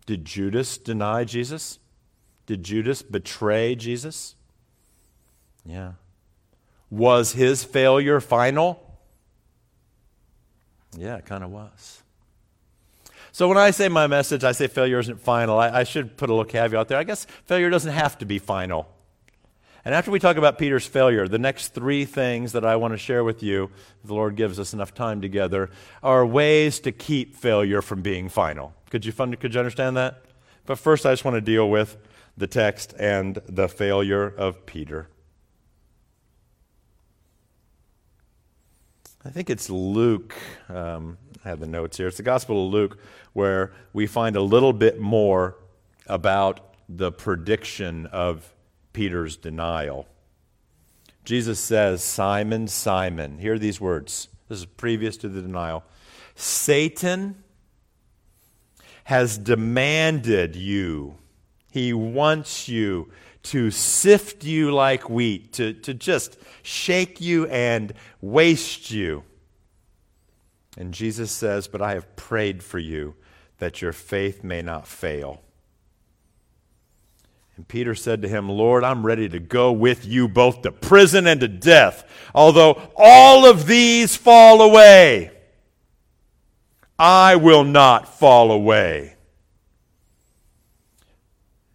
Did 0.06 0.24
Judas 0.24 0.78
deny 0.78 1.24
Jesus? 1.24 1.78
Did 2.46 2.62
Judas 2.62 3.02
betray 3.02 3.74
Jesus? 3.74 4.36
Yeah. 5.64 5.92
Was 6.90 7.32
his 7.32 7.64
failure 7.64 8.20
final? 8.20 8.80
Yeah, 10.96 11.16
it 11.16 11.26
kind 11.26 11.42
of 11.42 11.50
was. 11.50 12.02
So 13.32 13.48
when 13.48 13.58
I 13.58 13.70
say 13.72 13.88
my 13.88 14.06
message, 14.06 14.44
I 14.44 14.52
say 14.52 14.68
failure 14.68 15.00
isn't 15.00 15.20
final. 15.20 15.58
I, 15.58 15.80
I, 15.80 15.84
should 15.84 16.16
put 16.16 16.30
a 16.30 16.32
little 16.32 16.50
caveat 16.50 16.88
there. 16.88 16.96
I 16.96 17.04
guess 17.04 17.26
failure 17.44 17.68
doesn't 17.68 17.92
have 17.92 18.16
to 18.18 18.24
be 18.24 18.38
final. 18.38 18.88
And 19.84 19.94
after 19.94 20.10
we 20.10 20.18
talk 20.18 20.36
about 20.36 20.58
Peter's 20.58 20.86
failure, 20.86 21.28
the 21.28 21.38
next 21.38 21.74
three 21.74 22.06
things 22.06 22.52
that 22.52 22.64
I 22.64 22.76
want 22.76 22.94
to 22.94 22.98
share 22.98 23.24
with 23.24 23.42
you, 23.42 23.70
if 24.02 24.08
the 24.08 24.14
Lord 24.14 24.36
gives 24.36 24.58
us 24.58 24.72
enough 24.72 24.94
time 24.94 25.20
together, 25.20 25.68
are 26.02 26.24
ways 26.24 26.80
to 26.80 26.92
keep 26.92 27.36
failure 27.36 27.82
from 27.82 28.00
being 28.00 28.28
final. 28.28 28.74
Could 28.90 29.04
you, 29.04 29.12
fund, 29.12 29.38
could 29.40 29.54
you 29.54 29.60
understand 29.60 29.96
that? 29.96 30.22
But 30.64 30.78
first, 30.78 31.06
I 31.06 31.12
just 31.12 31.24
want 31.24 31.36
to 31.36 31.40
deal 31.40 31.68
with 31.68 31.96
the 32.36 32.46
text 32.46 32.94
and 32.98 33.38
the 33.48 33.68
failure 33.68 34.26
of 34.26 34.66
Peter. 34.66 35.08
I 39.24 39.30
think 39.30 39.50
it's 39.50 39.68
Luke. 39.68 40.34
Um, 40.68 41.18
I 41.44 41.48
have 41.48 41.58
the 41.58 41.66
notes 41.66 41.96
here. 41.96 42.06
It's 42.06 42.16
the 42.16 42.22
Gospel 42.22 42.66
of 42.66 42.72
Luke 42.72 42.98
where 43.32 43.72
we 43.92 44.06
find 44.06 44.36
a 44.36 44.40
little 44.40 44.72
bit 44.72 45.00
more 45.00 45.56
about 46.06 46.74
the 46.88 47.10
prediction 47.10 48.06
of 48.06 48.54
Peter's 48.92 49.36
denial. 49.36 50.06
Jesus 51.24 51.58
says, 51.58 52.04
Simon, 52.04 52.68
Simon, 52.68 53.38
hear 53.38 53.58
these 53.58 53.80
words. 53.80 54.28
This 54.48 54.60
is 54.60 54.66
previous 54.66 55.16
to 55.18 55.28
the 55.28 55.42
denial. 55.42 55.82
Satan 56.36 57.42
has 59.06 59.38
demanded 59.38 60.56
you, 60.56 61.14
he 61.70 61.92
wants 61.92 62.68
you 62.68 63.08
to 63.44 63.70
sift 63.70 64.42
you 64.42 64.72
like 64.72 65.08
wheat, 65.08 65.52
to, 65.52 65.72
to 65.74 65.94
just 65.94 66.36
shake 66.64 67.20
you 67.20 67.46
and 67.46 67.92
waste 68.20 68.90
you. 68.90 69.22
And 70.76 70.92
Jesus 70.92 71.30
says, 71.30 71.68
But 71.68 71.82
I 71.82 71.94
have 71.94 72.16
prayed 72.16 72.64
for 72.64 72.80
you 72.80 73.14
that 73.58 73.80
your 73.80 73.92
faith 73.92 74.42
may 74.42 74.60
not 74.60 74.88
fail. 74.88 75.40
And 77.56 77.68
Peter 77.68 77.94
said 77.94 78.22
to 78.22 78.28
him, 78.28 78.48
Lord, 78.48 78.82
I'm 78.82 79.06
ready 79.06 79.28
to 79.28 79.38
go 79.38 79.70
with 79.70 80.04
you 80.04 80.26
both 80.26 80.62
to 80.62 80.72
prison 80.72 81.28
and 81.28 81.40
to 81.42 81.48
death. 81.48 82.02
Although 82.34 82.90
all 82.96 83.46
of 83.48 83.68
these 83.68 84.16
fall 84.16 84.62
away, 84.62 85.30
I 86.98 87.36
will 87.36 87.64
not 87.64 88.08
fall 88.08 88.50
away. 88.50 89.16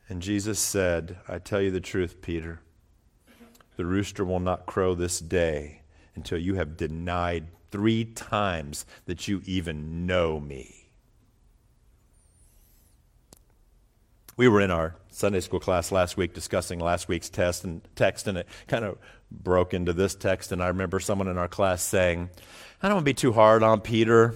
And 0.09 0.21
Jesus 0.21 0.59
said, 0.59 1.17
I 1.27 1.37
tell 1.37 1.61
you 1.61 1.71
the 1.71 1.79
truth, 1.79 2.21
Peter. 2.21 2.61
The 3.77 3.85
rooster 3.85 4.25
will 4.25 4.39
not 4.39 4.65
crow 4.65 4.95
this 4.95 5.19
day 5.19 5.81
until 6.15 6.37
you 6.37 6.55
have 6.55 6.75
denied 6.75 7.47
three 7.71 8.03
times 8.03 8.85
that 9.05 9.27
you 9.27 9.41
even 9.45 10.05
know 10.05 10.39
me. 10.39 10.89
We 14.37 14.47
were 14.47 14.61
in 14.61 14.71
our 14.71 14.95
Sunday 15.09 15.39
school 15.39 15.59
class 15.59 15.91
last 15.91 16.17
week 16.17 16.33
discussing 16.33 16.79
last 16.79 17.07
week's 17.07 17.29
test 17.29 17.63
and 17.63 17.81
text, 17.95 18.27
and 18.27 18.39
it 18.39 18.47
kind 18.67 18.83
of 18.83 18.97
broke 19.29 19.73
into 19.73 19.93
this 19.93 20.15
text. 20.15 20.51
And 20.51 20.63
I 20.63 20.67
remember 20.67 20.99
someone 20.99 21.27
in 21.27 21.37
our 21.37 21.47
class 21.47 21.83
saying, 21.83 22.29
I 22.81 22.87
don't 22.87 22.95
want 22.95 23.05
to 23.05 23.09
be 23.09 23.13
too 23.13 23.33
hard 23.33 23.61
on 23.61 23.81
Peter. 23.81 24.35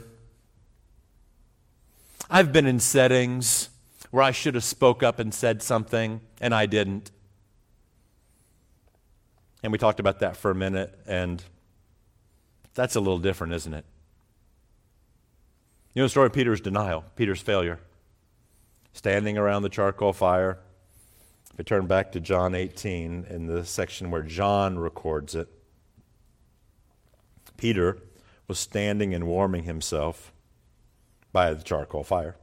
I've 2.30 2.52
been 2.52 2.66
in 2.66 2.80
settings 2.80 3.70
where 4.12 4.24
I 4.24 4.32
should 4.32 4.56
have 4.56 4.64
spoke 4.64 5.04
up 5.04 5.20
and 5.20 5.34
said 5.34 5.62
something, 5.62 6.22
and 6.42 6.56
I 6.56 6.66
didn't. 6.66 7.12
And 9.62 9.72
we 9.72 9.78
talked 9.78 10.00
about 10.00 10.20
that 10.20 10.38
for 10.38 10.52
a 10.52 10.56
minute, 10.56 10.98
and 11.08 11.44
that's 12.74 12.96
a 12.96 13.00
little 13.00 13.20
different, 13.20 13.54
isn't 13.54 13.74
it? 13.74 13.86
You 15.94 16.02
know 16.02 16.06
the 16.06 16.10
story 16.10 16.28
of 16.28 16.34
Peter's 16.34 16.62
denial, 16.62 17.06
Peter's 17.16 17.42
failure 17.42 17.80
standing 18.94 19.38
around 19.38 19.62
the 19.62 19.70
charcoal 19.70 20.14
fire. 20.14 20.58
If 21.52 21.58
we 21.58 21.64
turn 21.64 21.86
back 21.86 22.14
to 22.14 22.20
John 22.20 22.56
18 22.56 23.26
in 23.30 23.46
the 23.46 23.66
section 23.66 24.10
where 24.10 24.24
John 24.24 24.80
records 24.80 25.36
it, 25.36 25.48
Peter 27.58 27.98
was 28.48 28.58
standing 28.58 29.14
and 29.14 29.26
warming 29.26 29.64
himself 29.64 30.32
by 31.36 31.54
the 31.54 31.62
charcoal 31.62 32.06
fire. 32.06 32.38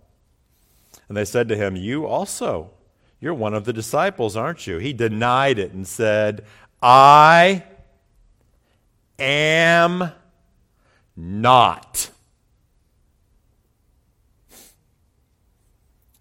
And 1.09 1.17
they 1.17 1.25
said 1.25 1.49
to 1.49 1.57
him, 1.57 1.77
You 1.77 2.07
also, 2.07 2.73
you're 3.21 3.33
one 3.33 3.55
of 3.55 3.65
the 3.65 3.73
disciples, 3.73 4.37
aren't 4.37 4.67
you? 4.67 4.77
He 4.77 4.93
denied 4.93 5.59
it 5.59 5.73
and 5.73 5.89
said, 5.89 6.45
I 6.83 7.65
am 9.19 10.13
not. 11.17 12.11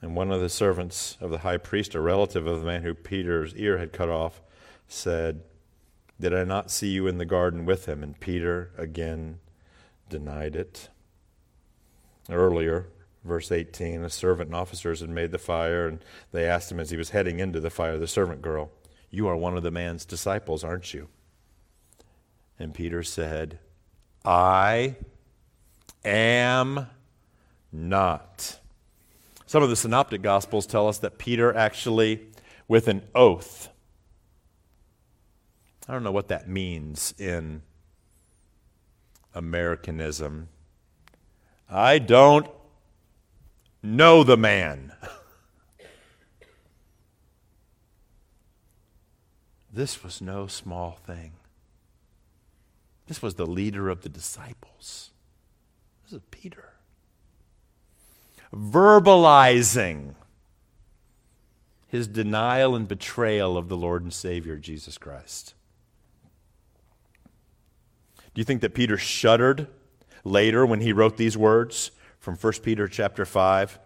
And 0.01 0.15
one 0.15 0.31
of 0.31 0.39
the 0.39 0.47
servants 0.47 1.17
of 1.19 1.29
the 1.29 1.39
high 1.39 1.57
priest, 1.57 1.93
a 1.93 1.99
relative 1.99 2.47
of 2.47 2.61
the 2.61 2.65
man 2.65 2.83
who 2.83 2.93
Peter's 2.93 3.53
ear 3.55 3.79
had 3.79 3.91
cut 3.91 4.07
off, 4.07 4.41
said, 4.87 5.41
Did 6.21 6.33
I 6.33 6.45
not 6.45 6.71
see 6.71 6.91
you 6.91 7.05
in 7.05 7.17
the 7.17 7.25
garden 7.25 7.65
with 7.65 7.85
him? 7.85 8.01
And 8.01 8.17
Peter 8.17 8.71
again 8.77 9.39
denied 10.07 10.55
it. 10.55 10.87
Earlier, 12.29 12.87
verse 13.23 13.51
18, 13.51 14.03
a 14.03 14.09
servant 14.09 14.49
and 14.49 14.55
officers 14.55 15.01
had 15.01 15.09
made 15.09 15.31
the 15.31 15.37
fire, 15.37 15.87
and 15.87 16.03
they 16.31 16.45
asked 16.45 16.71
him 16.71 16.79
as 16.79 16.89
he 16.89 16.97
was 16.97 17.09
heading 17.09 17.39
into 17.39 17.59
the 17.59 17.69
fire, 17.69 17.97
the 17.97 18.07
servant 18.07 18.41
girl, 18.41 18.71
You 19.09 19.27
are 19.27 19.35
one 19.35 19.57
of 19.57 19.63
the 19.63 19.71
man's 19.71 20.05
disciples, 20.05 20.63
aren't 20.63 20.93
you? 20.93 21.07
And 22.59 22.73
Peter 22.73 23.03
said, 23.03 23.59
I 24.23 24.95
am 26.05 26.87
not. 27.71 28.59
Some 29.45 29.63
of 29.63 29.69
the 29.69 29.75
synoptic 29.75 30.21
gospels 30.21 30.65
tell 30.65 30.87
us 30.87 30.99
that 30.99 31.17
Peter 31.17 31.53
actually, 31.55 32.21
with 32.67 32.87
an 32.87 33.01
oath, 33.13 33.69
I 35.87 35.93
don't 35.93 36.03
know 36.03 36.11
what 36.11 36.29
that 36.29 36.47
means 36.47 37.13
in 37.17 37.63
Americanism. 39.33 40.47
I 41.71 41.99
don't 41.99 42.47
know 43.81 44.23
the 44.23 44.37
man. 44.37 44.91
This 49.73 50.03
was 50.03 50.21
no 50.21 50.47
small 50.47 50.99
thing. 51.07 51.31
This 53.07 53.21
was 53.21 53.35
the 53.35 53.45
leader 53.45 53.87
of 53.87 54.01
the 54.01 54.09
disciples. 54.09 55.11
This 56.03 56.13
is 56.13 56.21
Peter. 56.29 56.73
Verbalizing 58.53 60.15
his 61.87 62.07
denial 62.07 62.75
and 62.75 62.85
betrayal 62.85 63.57
of 63.57 63.69
the 63.69 63.77
Lord 63.77 64.03
and 64.03 64.13
Savior 64.13 64.57
Jesus 64.57 64.97
Christ. 64.97 65.53
Do 68.33 68.39
you 68.39 68.43
think 68.43 68.59
that 68.61 68.73
Peter 68.73 68.97
shuddered 68.97 69.67
later 70.23 70.65
when 70.65 70.81
he 70.81 70.93
wrote 70.93 71.17
these 71.17 71.37
words 71.37 71.91
from 72.19 72.35
1 72.35 72.53
Peter 72.63 72.87
chapter 72.87 73.25
5 73.25 73.79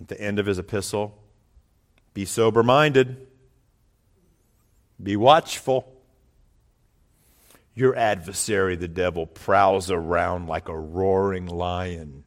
at 0.00 0.08
the 0.08 0.20
end 0.20 0.38
of 0.38 0.46
his 0.46 0.58
epistle? 0.58 1.18
Be 2.14 2.24
sober 2.24 2.62
minded, 2.62 3.26
be 5.02 5.16
watchful. 5.16 5.92
Your 7.74 7.94
adversary, 7.94 8.74
the 8.74 8.88
devil, 8.88 9.26
prowls 9.26 9.90
around 9.90 10.46
like 10.46 10.68
a 10.68 10.78
roaring 10.78 11.46
lion, 11.46 12.24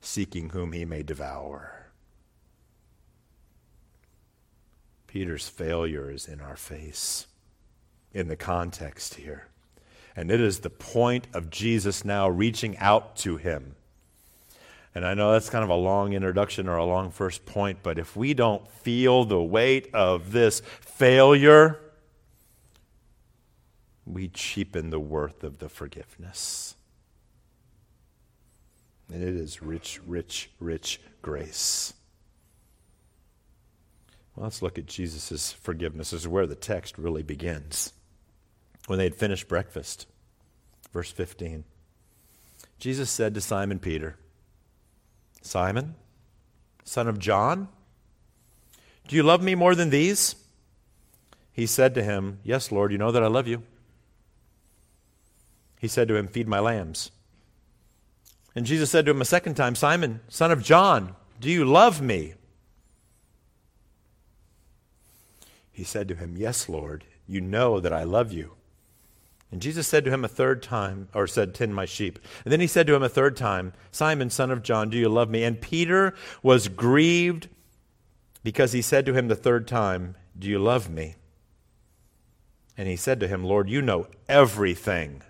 seeking 0.00 0.48
whom 0.50 0.72
he 0.72 0.86
may 0.86 1.02
devour. 1.02 1.90
Peter's 5.06 5.48
failure 5.48 6.10
is 6.10 6.26
in 6.26 6.40
our 6.40 6.56
face 6.56 7.26
in 8.12 8.28
the 8.28 8.36
context 8.36 9.14
here. 9.14 9.48
And 10.16 10.30
it 10.30 10.40
is 10.40 10.60
the 10.60 10.70
point 10.70 11.28
of 11.32 11.50
Jesus 11.50 12.04
now 12.04 12.28
reaching 12.28 12.76
out 12.78 13.16
to 13.18 13.36
him. 13.36 13.76
And 14.94 15.06
I 15.06 15.14
know 15.14 15.32
that's 15.32 15.50
kind 15.50 15.62
of 15.62 15.70
a 15.70 15.74
long 15.74 16.12
introduction 16.12 16.68
or 16.68 16.76
a 16.76 16.84
long 16.84 17.10
first 17.10 17.46
point, 17.46 17.80
but 17.82 17.98
if 17.98 18.16
we 18.16 18.34
don't 18.34 18.68
feel 18.68 19.24
the 19.24 19.40
weight 19.40 19.90
of 19.94 20.32
this 20.32 20.60
failure, 20.80 21.78
we 24.04 24.28
cheapen 24.28 24.90
the 24.90 24.98
worth 24.98 25.44
of 25.44 25.58
the 25.58 25.68
forgiveness. 25.68 26.74
And 29.12 29.22
it 29.22 29.34
is 29.34 29.62
rich, 29.62 30.00
rich, 30.06 30.50
rich 30.58 31.00
grace. 31.22 31.94
Well, 34.34 34.44
let's 34.44 34.62
look 34.62 34.78
at 34.78 34.86
Jesus' 34.86 35.52
forgiveness. 35.52 36.10
This 36.10 36.22
is 36.22 36.28
where 36.28 36.46
the 36.46 36.54
text 36.54 36.98
really 36.98 37.22
begins 37.22 37.92
when 38.88 38.98
they 38.98 39.04
had 39.04 39.14
finished 39.14 39.48
breakfast. 39.48 40.06
Verse 40.92 41.10
15. 41.10 41.64
Jesus 42.78 43.10
said 43.10 43.34
to 43.34 43.40
Simon 43.40 43.78
Peter, 43.78 44.16
Simon, 45.42 45.94
son 46.84 47.08
of 47.08 47.18
John, 47.18 47.68
do 49.08 49.16
you 49.16 49.22
love 49.22 49.42
me 49.42 49.54
more 49.54 49.74
than 49.74 49.90
these? 49.90 50.36
He 51.52 51.66
said 51.66 51.94
to 51.94 52.02
him, 52.02 52.38
Yes, 52.44 52.70
Lord, 52.70 52.92
you 52.92 52.98
know 52.98 53.10
that 53.10 53.24
I 53.24 53.26
love 53.26 53.48
you. 53.48 53.62
He 55.80 55.88
said 55.88 56.08
to 56.08 56.16
him, 56.16 56.28
Feed 56.28 56.46
my 56.46 56.60
lambs. 56.60 57.10
And 58.54 58.66
Jesus 58.66 58.90
said 58.90 59.06
to 59.06 59.12
him 59.12 59.22
a 59.22 59.26
second 59.26 59.54
time, 59.54 59.74
Simon, 59.74 60.20
son 60.28 60.52
of 60.52 60.62
John, 60.62 61.16
do 61.40 61.50
you 61.50 61.64
love 61.64 62.02
me? 62.02 62.34
He 65.72 65.84
said 65.84 66.06
to 66.08 66.14
him, 66.14 66.36
Yes, 66.36 66.68
Lord, 66.68 67.04
you 67.26 67.40
know 67.40 67.80
that 67.80 67.92
I 67.92 68.02
love 68.04 68.32
you. 68.32 68.57
And 69.50 69.62
Jesus 69.62 69.88
said 69.88 70.04
to 70.04 70.10
him 70.10 70.24
a 70.24 70.28
third 70.28 70.62
time, 70.62 71.08
or 71.14 71.26
said, 71.26 71.54
Tend 71.54 71.74
my 71.74 71.86
sheep. 71.86 72.18
And 72.44 72.52
then 72.52 72.60
he 72.60 72.66
said 72.66 72.86
to 72.86 72.94
him 72.94 73.02
a 73.02 73.08
third 73.08 73.36
time, 73.36 73.72
Simon, 73.90 74.28
son 74.28 74.50
of 74.50 74.62
John, 74.62 74.90
do 74.90 74.98
you 74.98 75.08
love 75.08 75.30
me? 75.30 75.42
And 75.42 75.60
Peter 75.60 76.14
was 76.42 76.68
grieved 76.68 77.48
because 78.44 78.72
he 78.72 78.82
said 78.82 79.06
to 79.06 79.14
him 79.14 79.28
the 79.28 79.34
third 79.34 79.66
time, 79.66 80.16
Do 80.38 80.48
you 80.48 80.58
love 80.58 80.90
me? 80.90 81.14
And 82.76 82.88
he 82.88 82.96
said 82.96 83.20
to 83.20 83.28
him, 83.28 83.42
Lord, 83.42 83.70
you 83.70 83.80
know 83.80 84.06
everything. 84.28 85.22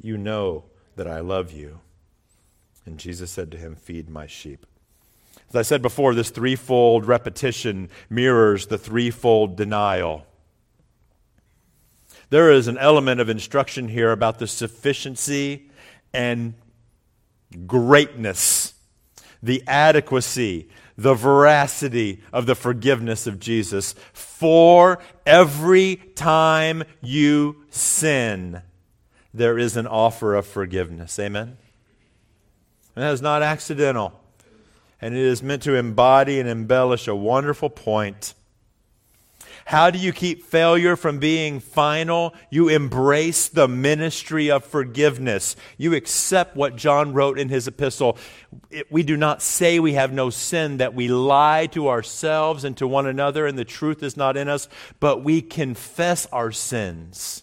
You 0.00 0.18
know 0.18 0.64
that 0.96 1.08
I 1.08 1.20
love 1.20 1.52
you. 1.52 1.80
And 2.84 2.98
Jesus 2.98 3.30
said 3.30 3.50
to 3.50 3.56
him, 3.56 3.76
Feed 3.76 4.10
my 4.10 4.26
sheep. 4.26 4.66
As 5.48 5.56
I 5.56 5.62
said 5.62 5.80
before, 5.80 6.14
this 6.14 6.30
threefold 6.30 7.06
repetition 7.06 7.88
mirrors 8.10 8.66
the 8.66 8.78
threefold 8.78 9.56
denial 9.56 10.26
there 12.32 12.50
is 12.50 12.66
an 12.66 12.78
element 12.78 13.20
of 13.20 13.28
instruction 13.28 13.88
here 13.88 14.10
about 14.10 14.38
the 14.38 14.46
sufficiency 14.46 15.68
and 16.14 16.54
greatness, 17.66 18.72
the 19.42 19.62
adequacy, 19.66 20.70
the 20.96 21.12
veracity 21.12 22.22
of 22.32 22.46
the 22.46 22.54
forgiveness 22.54 23.26
of 23.26 23.38
Jesus 23.38 23.94
for 24.14 24.98
every 25.26 25.96
time 26.14 26.84
you 27.02 27.66
sin. 27.68 28.62
There 29.34 29.58
is 29.58 29.76
an 29.76 29.86
offer 29.86 30.34
of 30.34 30.46
forgiveness. 30.46 31.18
Amen? 31.18 31.58
And 32.96 33.04
that 33.04 33.12
is 33.12 33.20
not 33.20 33.42
accidental. 33.42 34.18
And 35.02 35.14
it 35.14 35.20
is 35.20 35.42
meant 35.42 35.64
to 35.64 35.74
embody 35.74 36.40
and 36.40 36.48
embellish 36.48 37.06
a 37.06 37.14
wonderful 37.14 37.68
point 37.68 38.32
how 39.64 39.90
do 39.90 39.98
you 39.98 40.12
keep 40.12 40.44
failure 40.44 40.96
from 40.96 41.18
being 41.18 41.60
final? 41.60 42.34
You 42.50 42.68
embrace 42.68 43.48
the 43.48 43.68
ministry 43.68 44.50
of 44.50 44.64
forgiveness. 44.64 45.56
You 45.76 45.94
accept 45.94 46.56
what 46.56 46.76
John 46.76 47.12
wrote 47.12 47.38
in 47.38 47.48
his 47.48 47.68
epistle. 47.68 48.18
we 48.90 49.02
do 49.02 49.16
not 49.16 49.42
say 49.42 49.78
we 49.78 49.94
have 49.94 50.12
no 50.12 50.30
sin, 50.30 50.78
that 50.78 50.94
we 50.94 51.08
lie 51.08 51.66
to 51.68 51.88
ourselves 51.88 52.64
and 52.64 52.76
to 52.78 52.86
one 52.86 53.06
another, 53.06 53.46
and 53.46 53.58
the 53.58 53.64
truth 53.64 54.02
is 54.02 54.16
not 54.16 54.36
in 54.36 54.48
us, 54.48 54.68
but 55.00 55.22
we 55.22 55.40
confess 55.40 56.26
our 56.26 56.52
sins. 56.52 57.42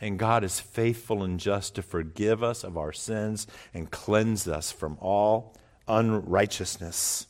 And 0.00 0.18
God 0.18 0.44
is 0.44 0.60
faithful 0.60 1.22
and 1.22 1.38
just 1.38 1.74
to 1.74 1.82
forgive 1.82 2.42
us 2.42 2.64
of 2.64 2.78
our 2.78 2.92
sins 2.92 3.46
and 3.74 3.90
cleanse 3.90 4.48
us 4.48 4.72
from 4.72 4.96
all 5.00 5.54
unrighteousness. 5.86 7.26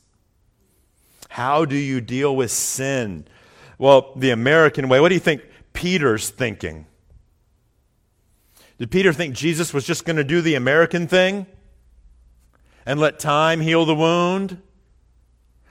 How 1.31 1.63
do 1.63 1.77
you 1.77 2.01
deal 2.01 2.35
with 2.35 2.51
sin? 2.51 3.25
Well, 3.77 4.11
the 4.17 4.31
American 4.31 4.89
way. 4.89 4.99
What 4.99 5.07
do 5.07 5.13
you 5.13 5.21
think 5.21 5.41
Peter's 5.71 6.29
thinking? 6.29 6.87
Did 8.77 8.91
Peter 8.91 9.13
think 9.13 9.33
Jesus 9.33 9.73
was 9.73 9.85
just 9.85 10.03
going 10.03 10.17
to 10.17 10.25
do 10.25 10.41
the 10.41 10.55
American 10.55 11.07
thing 11.07 11.45
and 12.85 12.99
let 12.99 13.17
time 13.17 13.61
heal 13.61 13.85
the 13.85 13.95
wound? 13.95 14.61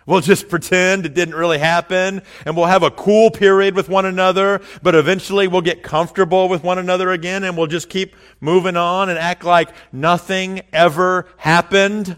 We'll 0.07 0.23
just 0.23 0.49
pretend 0.49 1.05
it 1.05 1.13
didn't 1.13 1.35
really 1.35 1.59
happen 1.59 2.23
and 2.47 2.57
we'll 2.57 2.65
have 2.65 2.83
a 2.83 2.91
cool 2.91 3.31
period 3.31 3.77
with 3.77 3.91
one 3.91 4.07
another, 4.07 4.63
but 4.83 4.95
eventually 4.95 5.47
we'll 5.47 5.61
get 5.61 5.83
comfortable 5.83 6.49
with 6.49 6.65
one 6.65 6.79
another 6.79 7.11
again 7.11 7.45
and 7.45 7.55
we'll 7.55 7.67
just 7.67 7.91
keep 7.91 8.17
moving 8.41 8.79
on 8.79 9.11
and 9.11 9.19
act 9.19 9.45
like 9.45 9.69
nothing 9.93 10.63
ever 10.73 11.29
happened. 11.37 12.17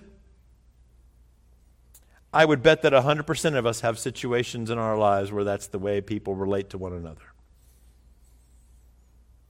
I 2.32 2.44
would 2.44 2.62
bet 2.62 2.82
that 2.82 2.92
100% 2.92 3.54
of 3.56 3.66
us 3.66 3.80
have 3.80 3.98
situations 3.98 4.70
in 4.70 4.78
our 4.78 4.96
lives 4.96 5.30
where 5.30 5.44
that's 5.44 5.66
the 5.66 5.78
way 5.78 6.00
people 6.00 6.34
relate 6.34 6.70
to 6.70 6.78
one 6.78 6.94
another. 6.94 7.20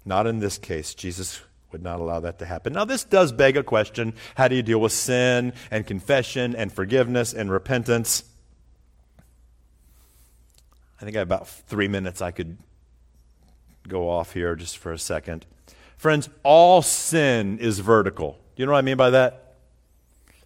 Not 0.04 0.26
in 0.26 0.40
this 0.40 0.58
case. 0.58 0.94
Jesus 0.94 1.40
would 1.70 1.82
not 1.82 2.00
allow 2.00 2.18
that 2.20 2.40
to 2.40 2.44
happen. 2.44 2.72
Now, 2.72 2.84
this 2.84 3.04
does 3.04 3.30
beg 3.30 3.56
a 3.56 3.62
question 3.62 4.14
how 4.34 4.48
do 4.48 4.56
you 4.56 4.62
deal 4.62 4.80
with 4.80 4.92
sin 4.92 5.52
and 5.70 5.86
confession 5.86 6.56
and 6.56 6.72
forgiveness 6.72 7.32
and 7.32 7.52
repentance? 7.52 8.24
I 11.00 11.04
think 11.04 11.16
I 11.16 11.20
have 11.20 11.28
about 11.28 11.48
three 11.48 11.88
minutes 11.88 12.20
I 12.20 12.32
could 12.32 12.58
go 13.86 14.08
off 14.10 14.32
here 14.32 14.56
just 14.56 14.78
for 14.78 14.92
a 14.92 14.98
second. 14.98 15.46
Friends, 15.96 16.28
all 16.42 16.82
sin 16.82 17.58
is 17.58 17.78
vertical. 17.78 18.32
Do 18.56 18.62
you 18.62 18.66
know 18.66 18.72
what 18.72 18.78
I 18.78 18.82
mean 18.82 18.96
by 18.96 19.10
that? 19.10 19.54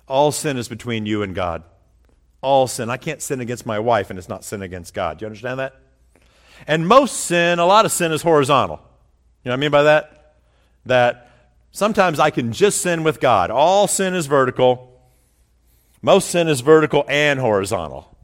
All 0.07 0.33
sin 0.33 0.59
is 0.59 0.69
between 0.69 1.07
you 1.07 1.23
and 1.23 1.35
God 1.35 1.63
all 2.47 2.69
sin. 2.69 2.89
I 2.89 2.97
can't 2.97 3.21
sin 3.21 3.41
against 3.41 3.67
my 3.67 3.81
wife 3.81 4.09
and 4.09 4.19
it's 4.21 4.29
not 4.29 4.45
sin 4.45 4.63
against 4.63 4.95
God. 4.95 5.19
Do 5.19 5.25
you 5.25 5.27
understand 5.27 5.59
that? 5.59 5.75
And 6.69 6.87
most 6.87 7.25
sin, 7.25 7.59
a 7.59 7.67
lot 7.67 7.85
of 7.85 7.91
sin 7.91 8.13
is 8.13 8.23
horizontal. 8.23 8.77
You 9.43 9.49
know 9.49 9.53
what 9.53 9.57
I 9.57 9.61
mean 9.61 9.71
by 9.73 9.83
that? 9.83 10.37
That 10.87 11.29
sometimes 11.73 12.21
I 12.21 12.31
can 12.31 12.53
just 12.53 12.81
sin 12.81 13.03
with 13.03 13.19
God. 13.19 13.51
All 13.51 13.89
sin 13.89 14.15
is 14.15 14.29
vertical. 14.29 14.97
Most 16.03 16.31
sin 16.31 16.47
is 16.47 16.61
vertical 16.61 17.05
and 17.09 17.41
horizontal. 17.41 18.17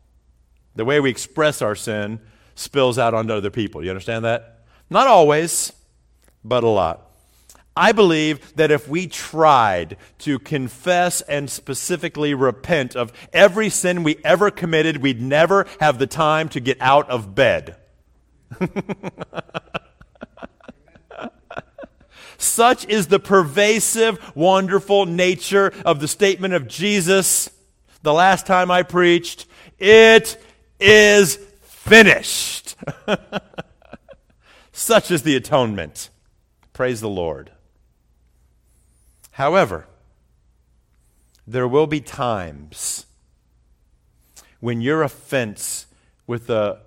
The 0.77 0.85
way 0.85 1.01
we 1.01 1.11
express 1.11 1.61
our 1.61 1.75
sin 1.75 2.21
spills 2.55 3.01
out 3.01 3.15
onto 3.15 3.35
other 3.35 3.51
people. 3.51 3.83
You 3.83 3.91
understand 3.91 4.25
that? 4.25 4.65
Not 4.89 5.09
always, 5.09 5.73
but 6.45 6.63
a 6.63 6.69
lot. 6.69 7.12
I 7.77 7.93
believe 7.93 8.55
that 8.57 8.71
if 8.71 8.87
we 8.87 9.07
tried 9.07 9.97
to 10.19 10.39
confess 10.39 11.23
and 11.23 11.49
specifically 11.49 12.35
repent 12.35 12.95
of 12.95 13.13
every 13.33 13.71
sin 13.71 14.03
we 14.03 14.19
ever 14.25 14.51
committed, 14.51 14.99
we'd 14.99 15.23
never 15.23 15.67
have 15.81 15.99
the 15.99 16.07
time 16.07 16.51
to 16.51 16.61
get 16.61 16.77
out 16.81 17.09
of 17.09 17.35
bed. 17.35 17.77
Such 22.37 22.87
is 22.89 23.07
the 23.07 23.21
pervasive, 23.21 24.19
wonderful 24.35 25.07
nature 25.07 25.73
of 25.87 26.01
the 26.01 26.09
statement 26.09 26.53
of 26.55 26.69
Jesus 26.69 27.49
the 28.03 28.13
last 28.13 28.47
time 28.47 28.71
I 28.71 28.83
preached. 28.83 29.47
It 29.79 30.37
is 30.79 31.37
finished. 31.63 32.77
Such 34.73 35.11
is 35.11 35.23
the 35.23 35.37
atonement. 35.37 36.11
Praise 36.73 37.01
the 37.01 37.09
Lord. 37.09 37.53
However, 39.33 39.87
there 41.47 41.67
will 41.67 41.87
be 41.87 42.01
times 42.01 43.07
when 44.61 44.81
your 44.81 45.03
offense 45.03 45.87
with, 46.27 46.49
a, 46.49 46.81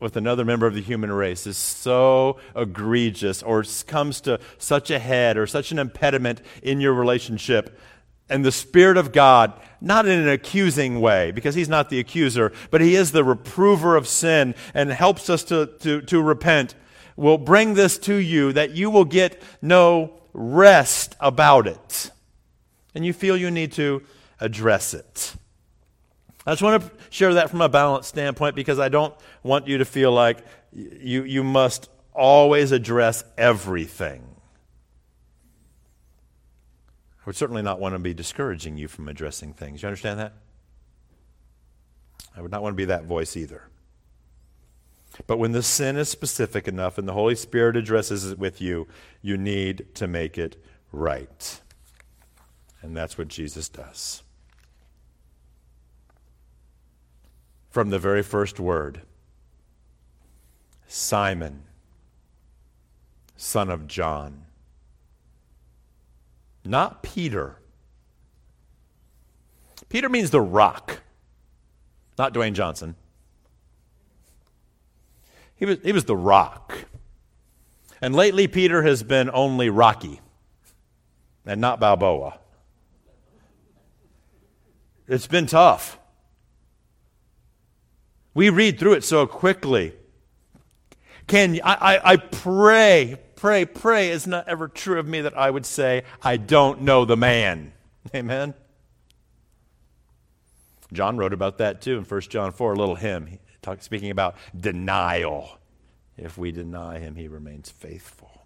with 0.00 0.16
another 0.16 0.44
member 0.44 0.66
of 0.66 0.74
the 0.74 0.82
human 0.82 1.10
race 1.10 1.46
is 1.46 1.56
so 1.56 2.38
egregious 2.54 3.42
or 3.42 3.64
comes 3.86 4.20
to 4.20 4.38
such 4.58 4.90
a 4.90 4.98
head 4.98 5.38
or 5.38 5.46
such 5.46 5.72
an 5.72 5.78
impediment 5.78 6.42
in 6.62 6.80
your 6.80 6.92
relationship 6.92 7.78
and 8.28 8.44
the 8.44 8.52
Spirit 8.52 8.96
of 8.96 9.12
God, 9.12 9.52
not 9.80 10.06
in 10.06 10.18
an 10.18 10.28
accusing 10.28 11.00
way, 11.00 11.30
because 11.32 11.54
He's 11.54 11.68
not 11.68 11.90
the 11.90 11.98
accuser, 11.98 12.52
but 12.70 12.80
He 12.80 12.96
is 12.96 13.12
the 13.12 13.24
reprover 13.24 13.94
of 13.94 14.08
sin 14.08 14.54
and 14.74 14.90
helps 14.90 15.28
us 15.28 15.44
to, 15.44 15.66
to, 15.80 16.00
to 16.02 16.22
repent, 16.22 16.74
will 17.16 17.38
bring 17.38 17.74
this 17.74 17.98
to 17.98 18.14
you 18.16 18.52
that 18.52 18.70
you 18.70 18.90
will 18.90 19.04
get 19.04 19.40
no 19.60 20.21
rest 20.32 21.16
about 21.20 21.66
it. 21.66 22.10
And 22.94 23.04
you 23.04 23.12
feel 23.12 23.36
you 23.36 23.50
need 23.50 23.72
to 23.72 24.02
address 24.40 24.94
it. 24.94 25.34
I 26.46 26.52
just 26.52 26.62
want 26.62 26.82
to 26.82 26.90
share 27.10 27.34
that 27.34 27.50
from 27.50 27.60
a 27.60 27.68
balanced 27.68 28.08
standpoint 28.08 28.56
because 28.56 28.78
I 28.78 28.88
don't 28.88 29.14
want 29.42 29.68
you 29.68 29.78
to 29.78 29.84
feel 29.84 30.12
like 30.12 30.38
you, 30.72 31.22
you 31.22 31.44
must 31.44 31.88
always 32.12 32.72
address 32.72 33.24
everything. 33.38 34.22
I 37.20 37.24
would 37.26 37.36
certainly 37.36 37.62
not 37.62 37.78
want 37.78 37.94
to 37.94 38.00
be 38.00 38.14
discouraging 38.14 38.76
you 38.76 38.88
from 38.88 39.08
addressing 39.08 39.52
things. 39.52 39.82
You 39.82 39.88
understand 39.88 40.18
that? 40.18 40.32
I 42.36 42.40
would 42.40 42.50
not 42.50 42.62
want 42.62 42.72
to 42.72 42.76
be 42.76 42.86
that 42.86 43.04
voice 43.04 43.36
either. 43.36 43.68
But 45.26 45.38
when 45.38 45.52
the 45.52 45.62
sin 45.62 45.96
is 45.96 46.08
specific 46.08 46.66
enough 46.66 46.98
and 46.98 47.06
the 47.06 47.12
Holy 47.12 47.34
Spirit 47.34 47.76
addresses 47.76 48.30
it 48.30 48.38
with 48.38 48.60
you, 48.60 48.88
you 49.20 49.36
need 49.36 49.94
to 49.94 50.06
make 50.06 50.38
it 50.38 50.62
right. 50.90 51.60
And 52.80 52.96
that's 52.96 53.18
what 53.18 53.28
Jesus 53.28 53.68
does. 53.68 54.22
From 57.70 57.90
the 57.90 57.98
very 57.98 58.22
first 58.22 58.60
word 58.60 59.02
Simon, 60.86 61.62
son 63.36 63.70
of 63.70 63.86
John 63.86 64.44
not 66.64 67.02
Peter. 67.02 67.56
Peter 69.88 70.08
means 70.08 70.30
the 70.30 70.40
rock, 70.40 71.00
not 72.18 72.32
Dwayne 72.32 72.54
Johnson. 72.54 72.94
He 75.62 75.66
was, 75.66 75.78
he 75.84 75.92
was 75.92 76.06
the 76.06 76.16
rock. 76.16 76.74
And 78.00 78.16
lately, 78.16 78.48
Peter 78.48 78.82
has 78.82 79.04
been 79.04 79.30
only 79.32 79.70
Rocky 79.70 80.20
and 81.46 81.60
not 81.60 81.78
Balboa. 81.78 82.40
It's 85.06 85.28
been 85.28 85.46
tough. 85.46 86.00
We 88.34 88.50
read 88.50 88.80
through 88.80 88.94
it 88.94 89.04
so 89.04 89.24
quickly. 89.24 89.92
Can 91.28 91.60
I, 91.62 91.74
I, 91.74 92.12
I 92.12 92.16
pray 92.16 93.20
pray, 93.36 93.64
pray 93.64 94.10
is 94.10 94.26
not 94.26 94.48
ever 94.48 94.66
true 94.66 94.98
of 94.98 95.06
me 95.06 95.20
that 95.20 95.38
I 95.38 95.48
would 95.48 95.64
say, 95.64 96.02
I 96.24 96.38
don't 96.38 96.82
know 96.82 97.04
the 97.04 97.16
man. 97.16 97.72
Amen? 98.16 98.54
John 100.92 101.16
wrote 101.16 101.32
about 101.32 101.58
that 101.58 101.80
too 101.80 101.98
in 101.98 102.04
1 102.04 102.20
John 102.22 102.50
4, 102.50 102.72
a 102.72 102.76
little 102.76 102.96
hymn, 102.96 103.38
talk, 103.62 103.82
speaking 103.82 104.10
about 104.10 104.36
denial. 104.58 105.58
If 106.18 106.36
we 106.36 106.52
deny 106.52 106.98
him, 106.98 107.14
he 107.14 107.28
remains 107.28 107.70
faithful. 107.70 108.44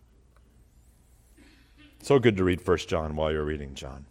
So 2.02 2.18
good 2.18 2.36
to 2.36 2.44
read 2.44 2.66
1 2.66 2.78
John 2.78 3.16
while 3.16 3.32
you're 3.32 3.44
reading 3.44 3.74
John. 3.74 4.06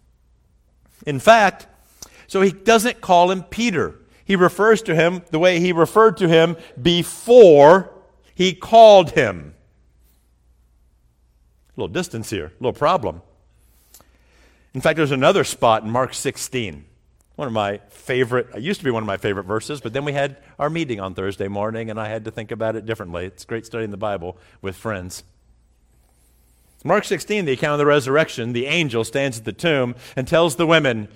In 1.05 1.19
fact, 1.19 1.67
so 2.27 2.41
he 2.41 2.51
doesn't 2.51 3.01
call 3.01 3.31
him 3.31 3.43
Peter. 3.43 3.95
He 4.25 4.35
refers 4.35 4.81
to 4.83 4.95
him 4.95 5.21
the 5.31 5.39
way 5.39 5.59
he 5.59 5.71
referred 5.71 6.17
to 6.17 6.27
him 6.27 6.57
before 6.81 7.93
he 8.33 8.53
called 8.53 9.11
him. 9.11 9.53
A 11.77 11.79
little 11.79 11.93
distance 11.93 12.29
here, 12.29 12.47
a 12.47 12.63
little 12.63 12.73
problem. 12.73 13.21
In 14.73 14.81
fact, 14.81 14.97
there's 14.97 15.11
another 15.11 15.43
spot 15.43 15.83
in 15.83 15.89
Mark 15.89 16.13
16. 16.13 16.85
One 17.35 17.47
of 17.47 17.53
my 17.53 17.79
favorite, 17.89 18.47
it 18.55 18.61
used 18.61 18.79
to 18.79 18.85
be 18.85 18.91
one 18.91 19.03
of 19.03 19.07
my 19.07 19.17
favorite 19.17 19.45
verses, 19.45 19.81
but 19.81 19.91
then 19.91 20.05
we 20.05 20.13
had 20.13 20.37
our 20.57 20.69
meeting 20.69 21.01
on 21.01 21.13
Thursday 21.13 21.47
morning 21.47 21.89
and 21.89 21.99
I 21.99 22.07
had 22.07 22.25
to 22.25 22.31
think 22.31 22.51
about 22.51 22.75
it 22.75 22.85
differently. 22.85 23.25
It's 23.25 23.43
great 23.43 23.65
studying 23.65 23.91
the 23.91 23.97
Bible 23.97 24.37
with 24.61 24.75
friends. 24.75 25.23
Mark 26.83 27.03
16, 27.03 27.45
the 27.45 27.51
account 27.51 27.73
of 27.73 27.79
the 27.79 27.85
resurrection, 27.85 28.53
the 28.53 28.67
angel 28.67 29.03
stands 29.03 29.39
at 29.39 29.45
the 29.45 29.51
tomb 29.51 29.95
and 30.15 30.27
tells 30.27 30.55
the 30.55 30.67
women, 30.67 31.09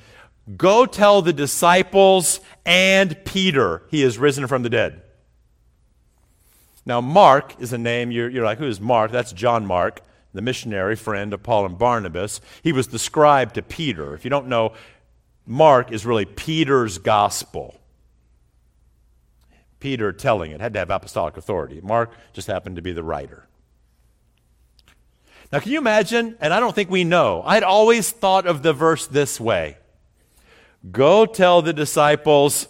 Go 0.57 0.85
tell 0.85 1.21
the 1.21 1.31
disciples 1.31 2.39
and 2.65 3.23
Peter 3.23 3.83
he 3.89 4.01
is 4.01 4.17
risen 4.17 4.47
from 4.47 4.63
the 4.63 4.69
dead. 4.69 5.03
Now, 6.85 7.01
Mark 7.01 7.61
is 7.61 7.71
a 7.71 7.77
name, 7.77 8.11
you're, 8.11 8.29
you're 8.29 8.43
like, 8.43 8.57
who 8.57 8.65
is 8.65 8.81
Mark? 8.81 9.11
That's 9.11 9.31
John 9.31 9.65
Mark 9.65 10.01
the 10.33 10.41
missionary 10.41 10.95
friend 10.95 11.33
of 11.33 11.43
Paul 11.43 11.65
and 11.65 11.77
Barnabas. 11.77 12.39
He 12.61 12.71
was 12.71 12.89
the 12.89 12.99
scribe 12.99 13.53
to 13.53 13.61
Peter. 13.61 14.13
If 14.13 14.23
you 14.23 14.29
don't 14.29 14.47
know, 14.47 14.73
Mark 15.49 15.91
is 15.91 16.05
really 16.05 16.25
Peter's 16.25 16.99
gospel. 16.99 17.75
Peter 19.79 20.13
telling 20.13 20.51
it 20.51 20.61
had 20.61 20.73
to 20.73 20.79
have 20.79 20.91
apostolic 20.91 21.37
authority. 21.37 21.81
Mark 21.81 22.11
just 22.33 22.45
happened 22.45 22.75
to 22.75 22.83
be 22.83 22.93
the 22.93 23.01
writer. 23.01 23.47
Now, 25.51 25.57
can 25.57 25.71
you 25.71 25.79
imagine? 25.79 26.37
And 26.39 26.53
I 26.53 26.59
don't 26.59 26.75
think 26.75 26.91
we 26.91 27.03
know. 27.03 27.41
I'd 27.43 27.63
always 27.63 28.11
thought 28.11 28.45
of 28.45 28.61
the 28.61 28.73
verse 28.73 29.07
this 29.07 29.39
way 29.39 29.77
Go 30.91 31.25
tell 31.25 31.63
the 31.63 31.73
disciples 31.73 32.67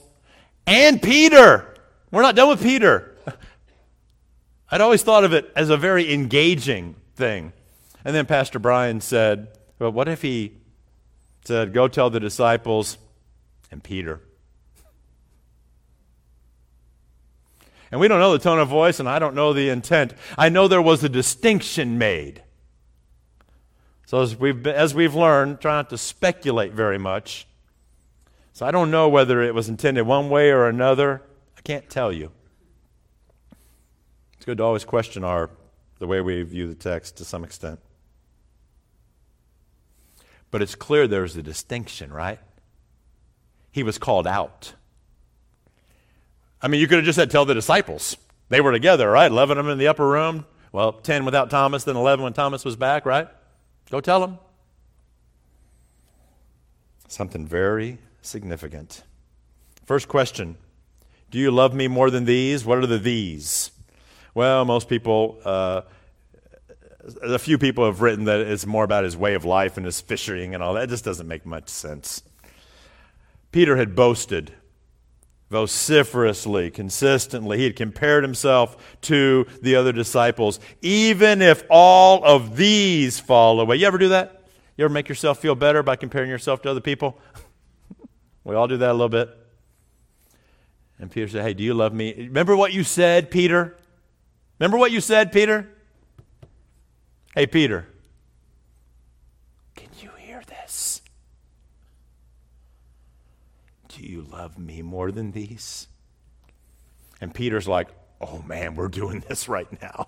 and 0.66 1.02
Peter. 1.02 1.76
We're 2.12 2.22
not 2.22 2.38
done 2.38 2.48
with 2.48 2.64
Peter. 2.64 3.18
I'd 4.72 4.80
always 4.80 5.04
thought 5.04 5.26
of 5.26 5.34
it 5.34 5.52
as 5.54 5.70
a 5.70 5.76
very 5.76 6.14
engaging 6.14 6.96
thing. 7.18 7.52
And 8.06 8.16
then 8.16 8.26
Pastor 8.26 8.58
Brian 8.58 9.02
said, 9.02 9.50
Well, 9.80 9.92
what 9.92 10.08
if 10.08 10.22
he 10.22 10.59
said, 11.44 11.74
Go 11.74 11.88
tell 11.88 12.10
the 12.10 12.20
disciples 12.20 12.98
and 13.72 13.84
Peter? 13.84 14.22
And 17.92 18.00
we 18.00 18.08
don't 18.08 18.20
know 18.20 18.32
the 18.34 18.40
tone 18.40 18.60
of 18.60 18.68
voice, 18.68 19.00
and 19.00 19.10
I 19.10 19.18
don't 19.18 19.34
know 19.34 19.52
the 19.52 19.70
intent. 19.70 20.14
I 20.38 20.50
know 20.50 20.68
there 20.68 20.82
was 20.82 21.04
a 21.04 21.10
distinction 21.10 21.98
made. 21.98 22.44
So, 24.06 24.22
as 24.22 24.36
we've, 24.36 24.66
as 24.68 24.94
we've 24.94 25.16
learned, 25.16 25.60
try 25.60 25.76
not 25.76 25.90
to 25.90 25.98
speculate 25.98 26.74
very 26.74 26.98
much. 26.98 27.48
So, 28.54 28.66
I 28.66 28.72
don't 28.72 28.92
know 28.92 29.10
whether 29.10 29.42
it 29.42 29.56
was 29.56 29.70
intended 29.70 30.04
one 30.04 30.30
way 30.30 30.52
or 30.52 30.68
another. 30.68 31.24
I 31.58 31.62
can't 31.62 31.90
tell 31.90 32.12
you. 32.12 32.32
It's 34.38 34.46
good 34.46 34.58
to 34.58 34.64
always 34.64 34.86
question 34.86 35.24
our 35.24 35.50
the 36.00 36.08
way 36.08 36.22
we 36.22 36.42
view 36.44 36.68
the 36.68 36.76
text 36.76 37.18
to 37.18 37.26
some 37.26 37.44
extent. 37.44 37.80
But 40.52 40.62
it's 40.62 40.76
clear 40.76 41.08
there's 41.08 41.36
a 41.36 41.44
distinction, 41.44 42.12
right? 42.12 42.40
He 43.72 43.84
was 43.84 43.98
called 43.98 44.28
out. 44.28 44.74
I 46.62 46.68
mean, 46.68 46.82
you 46.82 46.88
could 46.88 46.98
have 46.98 47.06
just 47.06 47.18
said, 47.18 47.32
tell 47.32 47.46
the 47.46 47.54
disciples. 47.54 48.18
They 48.50 48.62
were 48.62 48.72
together, 48.72 49.10
right? 49.12 49.32
11 49.32 49.58
of 49.58 49.66
them 49.66 49.72
in 49.72 49.78
the 49.78 49.88
upper 49.88 50.08
room. 50.08 50.46
Well, 50.72 50.94
10 50.94 51.26
without 51.26 51.50
Thomas, 51.50 51.84
then 51.84 51.96
11 51.96 52.24
when 52.24 52.34
Thomas 52.34 52.66
was 52.66 52.76
back, 52.76 53.06
right? 53.06 53.28
Go 53.90 54.02
tell 54.02 54.20
them. 54.20 54.40
Something 57.08 57.48
very 57.48 57.98
significant. 58.22 59.04
First 59.86 60.08
question 60.08 60.58
Do 61.32 61.40
you 61.40 61.50
love 61.50 61.74
me 61.74 61.88
more 61.88 62.12
than 62.12 62.26
these? 62.26 62.66
What 62.66 62.78
are 62.80 62.86
the 62.86 62.98
these? 63.00 63.72
Well, 64.36 64.64
most 64.66 64.88
people, 64.88 65.40
uh, 65.44 65.82
a 67.22 67.40
few 67.40 67.58
people 67.58 67.86
have 67.86 68.02
written 68.02 68.26
that 68.26 68.40
it's 68.42 68.66
more 68.66 68.84
about 68.84 69.04
his 69.04 69.16
way 69.18 69.34
of 69.34 69.46
life 69.46 69.78
and 69.78 69.86
his 69.86 70.02
fishing 70.02 70.54
and 70.54 70.64
all 70.64 70.74
that. 70.74 70.84
It 70.84 70.90
just 70.90 71.06
doesn't 71.06 71.28
make 71.28 71.46
much 71.46 71.70
sense. 71.70 72.24
Peter 73.52 73.76
had 73.76 73.96
boasted 73.96 74.54
vociferously, 75.50 76.70
consistently. 76.70 77.58
He 77.58 77.64
had 77.64 77.76
compared 77.76 78.24
himself 78.24 78.98
to 79.02 79.48
the 79.62 79.76
other 79.76 79.92
disciples. 79.92 80.60
Even 80.82 81.42
if 81.42 81.64
all 81.70 82.24
of 82.24 82.56
these 82.56 83.20
fall 83.20 83.60
away. 83.60 83.78
You 83.78 83.88
ever 83.88 83.98
do 83.98 84.10
that? 84.10 84.44
You 84.78 84.86
ever 84.86 84.94
make 84.94 85.10
yourself 85.10 85.40
feel 85.40 85.56
better 85.56 85.84
by 85.84 85.96
comparing 85.96 86.30
yourself 86.30 86.62
to 86.62 86.72
other 86.72 86.82
people? 86.82 87.20
we 88.44 88.56
all 88.56 88.68
do 88.68 88.78
that 88.78 88.92
a 88.92 88.94
little 88.94 89.10
bit. 89.10 89.36
And 91.00 91.10
Peter 91.10 91.28
said, 91.28 91.44
Hey, 91.44 91.54
do 91.54 91.64
you 91.64 91.74
love 91.74 91.94
me? 91.94 92.14
Remember 92.18 92.56
what 92.56 92.74
you 92.74 92.84
said, 92.84 93.32
Peter? 93.32 93.78
Remember 94.60 94.78
what 94.78 94.92
you 94.92 95.02
said, 95.02 95.32
Peter? 95.32 95.70
Hey, 97.36 97.46
Peter, 97.46 97.88
can 99.76 99.90
you 100.02 100.10
hear 100.18 100.42
this? 100.48 101.02
Do 103.88 104.04
you 104.04 104.24
love 104.24 104.58
me 104.58 104.82
more 104.82 105.12
than 105.12 105.32
these? 105.32 105.88
And 107.22 107.34
Peter's 107.34 107.68
like, 107.68 107.90
Oh 108.20 108.42
man, 108.42 108.76
we're 108.76 108.88
doing 108.88 109.24
this 109.28 109.48
right 109.48 109.68
now. 109.82 110.08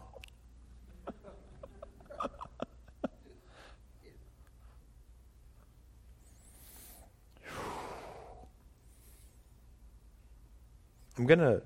I'm 11.17 11.27
going 11.27 11.39
to 11.39 11.61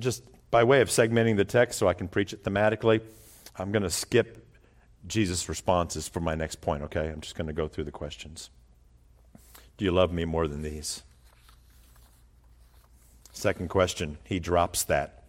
just 0.00 0.24
by 0.50 0.64
way 0.64 0.80
of 0.80 0.88
segmenting 0.88 1.36
the 1.36 1.44
text 1.44 1.78
so 1.78 1.86
I 1.86 1.94
can 1.94 2.08
preach 2.08 2.32
it 2.32 2.42
thematically, 2.42 3.00
I'm 3.56 3.70
going 3.70 3.84
to 3.84 3.90
skip 3.90 4.39
Jesus' 5.06 5.48
responses 5.48 6.08
for 6.08 6.20
my 6.20 6.34
next 6.34 6.60
point, 6.60 6.82
okay? 6.84 7.08
I'm 7.08 7.20
just 7.20 7.34
going 7.34 7.46
to 7.46 7.52
go 7.52 7.68
through 7.68 7.84
the 7.84 7.90
questions. 7.90 8.50
Do 9.76 9.84
you 9.84 9.92
love 9.92 10.12
me 10.12 10.24
more 10.24 10.46
than 10.46 10.62
these? 10.62 11.02
Second 13.32 13.68
question, 13.68 14.18
he 14.24 14.38
drops 14.38 14.84
that. 14.84 15.24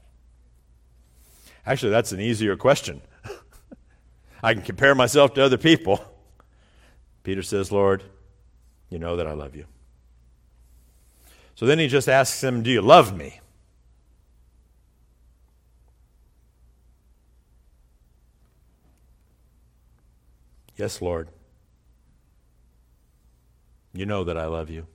Actually, 1.66 1.92
that's 1.92 2.12
an 2.12 2.20
easier 2.20 2.56
question. 2.56 3.02
I 4.44 4.54
can 4.54 4.64
compare 4.64 4.96
myself 4.96 5.34
to 5.36 5.44
other 5.44 5.58
people. 5.58 6.04
Peter 7.24 7.44
says, 7.44 7.72
Lord, 7.72 8.04
you 8.90 9.00
know 9.00 9.16
that 9.16 9.28
I 9.28 9.34
love 9.34 9.56
you. 9.56 9.66
So 11.56 11.66
then 11.66 11.78
he 11.78 11.88
just 11.88 12.10
asks 12.10 12.44
him, 12.44 12.64
Do 12.64 12.72
you 12.72 12.82
love 12.82 13.16
me? 13.16 13.41
Yes, 20.82 21.00
Lord. 21.00 21.28
You 23.94 24.08
know 24.08 24.24
that 24.24 24.36
I 24.36 24.48
love 24.48 24.72
you. 24.72 24.88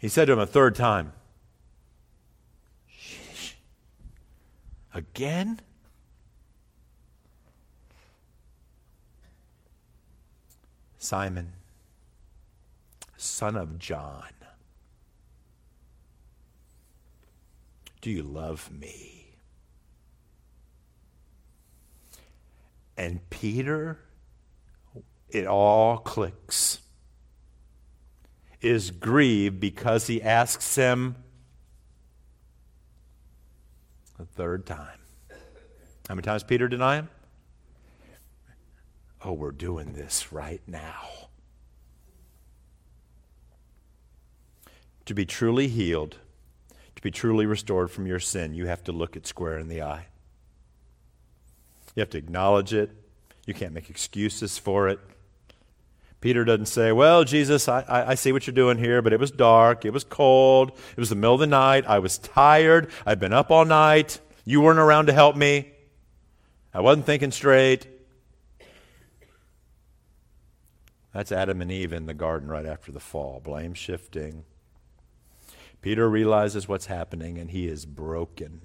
He 0.00 0.08
said 0.08 0.24
to 0.24 0.32
him 0.32 0.40
a 0.40 0.46
third 0.46 0.74
time, 0.74 1.12
Again? 4.92 5.60
Simon, 10.98 11.52
son 13.16 13.54
of 13.54 13.78
John, 13.78 14.32
do 18.00 18.10
you 18.10 18.24
love 18.24 18.72
me? 18.72 19.19
And 23.00 23.30
Peter, 23.30 23.98
it 25.30 25.46
all 25.46 25.96
clicks, 25.96 26.82
is 28.60 28.90
grieved 28.90 29.58
because 29.58 30.06
he 30.06 30.20
asks 30.20 30.74
him 30.74 31.16
a 34.18 34.26
third 34.26 34.66
time. 34.66 34.98
How 36.10 36.14
many 36.14 36.20
times 36.20 36.42
Peter 36.42 36.68
deny 36.68 36.96
him? 36.96 37.08
Oh, 39.24 39.32
we're 39.32 39.52
doing 39.52 39.94
this 39.94 40.30
right 40.30 40.60
now. 40.66 41.30
To 45.06 45.14
be 45.14 45.24
truly 45.24 45.68
healed, 45.68 46.18
to 46.96 47.00
be 47.00 47.10
truly 47.10 47.46
restored 47.46 47.90
from 47.90 48.06
your 48.06 48.20
sin, 48.20 48.52
you 48.52 48.66
have 48.66 48.84
to 48.84 48.92
look 48.92 49.16
it 49.16 49.26
square 49.26 49.58
in 49.58 49.68
the 49.68 49.80
eye. 49.80 50.09
You 51.94 52.00
have 52.00 52.10
to 52.10 52.18
acknowledge 52.18 52.72
it. 52.72 52.90
You 53.46 53.54
can't 53.54 53.72
make 53.72 53.90
excuses 53.90 54.58
for 54.58 54.88
it. 54.88 55.00
Peter 56.20 56.44
doesn't 56.44 56.66
say, 56.66 56.92
Well, 56.92 57.24
Jesus, 57.24 57.66
I, 57.68 57.80
I, 57.80 58.10
I, 58.10 58.14
see 58.14 58.30
what 58.30 58.46
you're 58.46 58.54
doing 58.54 58.76
here, 58.76 59.00
but 59.00 59.12
it 59.12 59.20
was 59.20 59.30
dark, 59.30 59.84
it 59.84 59.92
was 59.92 60.04
cold, 60.04 60.70
it 60.70 61.00
was 61.00 61.08
the 61.08 61.14
middle 61.14 61.34
of 61.34 61.40
the 61.40 61.46
night, 61.46 61.86
I 61.86 61.98
was 61.98 62.18
tired, 62.18 62.90
I'd 63.06 63.18
been 63.18 63.32
up 63.32 63.50
all 63.50 63.64
night, 63.64 64.20
you 64.44 64.60
weren't 64.60 64.78
around 64.78 65.06
to 65.06 65.14
help 65.14 65.34
me, 65.34 65.72
I 66.74 66.80
wasn't 66.80 67.06
thinking 67.06 67.30
straight. 67.30 67.86
That's 71.14 71.32
Adam 71.32 71.60
and 71.60 71.72
Eve 71.72 71.92
in 71.92 72.06
the 72.06 72.14
garden 72.14 72.48
right 72.48 72.66
after 72.66 72.92
the 72.92 73.00
fall, 73.00 73.40
blame 73.42 73.74
shifting. 73.74 74.44
Peter 75.80 76.08
realizes 76.08 76.68
what's 76.68 76.86
happening 76.86 77.38
and 77.38 77.50
he 77.50 77.66
is 77.66 77.86
broken 77.86 78.60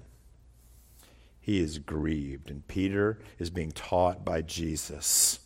he 1.46 1.60
is 1.60 1.78
grieved. 1.78 2.50
And 2.50 2.66
Peter 2.66 3.20
is 3.38 3.50
being 3.50 3.70
taught 3.70 4.24
by 4.24 4.42
Jesus. 4.42 5.38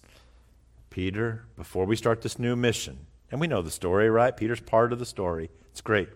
Peter, 0.89 1.45
before 1.57 1.85
we 1.85 1.95
start 1.95 2.23
this 2.23 2.39
new 2.39 2.57
mission, 2.57 3.01
and 3.31 3.39
we 3.39 3.47
know 3.47 3.61
the 3.61 3.71
story, 3.71 4.09
right? 4.09 4.35
Peter's 4.35 4.61
part 4.61 4.95
of 4.95 4.99
the 4.99 5.05
story. 5.05 5.51
It's 5.71 5.83
great. 5.83 6.09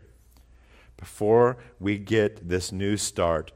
Before 0.96 1.58
we 1.78 1.98
get 1.98 2.48
this 2.48 2.72
new 2.72 2.96
start, 2.96 3.52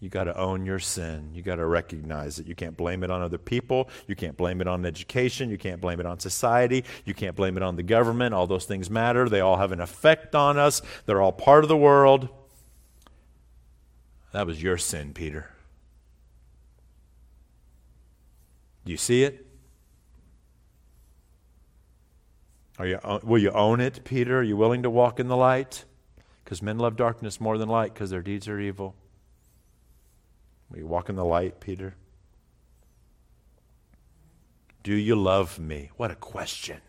you 0.00 0.10
got 0.10 0.24
to 0.24 0.36
own 0.36 0.66
your 0.66 0.78
sin. 0.78 1.30
You 1.32 1.40
got 1.40 1.56
to 1.56 1.64
recognize 1.64 2.38
it. 2.38 2.46
You 2.46 2.54
can't 2.54 2.76
blame 2.76 3.02
it 3.02 3.10
on 3.10 3.22
other 3.22 3.38
people. 3.38 3.88
You 4.06 4.14
can't 4.14 4.36
blame 4.36 4.60
it 4.60 4.68
on 4.68 4.84
education. 4.84 5.48
You 5.48 5.56
can't 5.56 5.80
blame 5.80 5.98
it 5.98 6.04
on 6.04 6.20
society. 6.20 6.84
You 7.06 7.14
can't 7.14 7.34
blame 7.34 7.56
it 7.56 7.62
on 7.62 7.76
the 7.76 7.82
government. 7.82 8.34
All 8.34 8.46
those 8.46 8.66
things 8.66 8.90
matter. 8.90 9.30
They 9.30 9.40
all 9.40 9.56
have 9.56 9.72
an 9.72 9.80
effect 9.80 10.34
on 10.34 10.58
us. 10.58 10.82
They're 11.06 11.22
all 11.22 11.32
part 11.32 11.64
of 11.64 11.68
the 11.68 11.76
world. 11.76 12.28
That 14.32 14.46
was 14.46 14.62
your 14.62 14.76
sin, 14.76 15.14
Peter. 15.14 15.53
Do 18.84 18.92
you 18.92 18.98
see 18.98 19.22
it? 19.24 19.46
Are 22.78 22.86
you, 22.86 22.98
uh, 23.02 23.20
will 23.22 23.38
you 23.38 23.50
own 23.50 23.80
it, 23.80 24.04
Peter? 24.04 24.40
Are 24.40 24.42
you 24.42 24.56
willing 24.56 24.82
to 24.82 24.90
walk 24.90 25.20
in 25.20 25.28
the 25.28 25.36
light? 25.36 25.84
Because 26.44 26.60
men 26.60 26.78
love 26.78 26.96
darkness 26.96 27.40
more 27.40 27.56
than 27.56 27.68
light 27.68 27.94
because 27.94 28.10
their 28.10 28.22
deeds 28.22 28.48
are 28.48 28.58
evil. 28.58 28.94
Will 30.70 30.78
you 30.78 30.86
walk 30.86 31.08
in 31.08 31.16
the 31.16 31.24
light, 31.24 31.60
Peter? 31.60 31.94
Do 34.82 34.94
you 34.94 35.16
love 35.16 35.58
me? 35.58 35.90
What 35.96 36.10
a 36.10 36.16
question. 36.16 36.80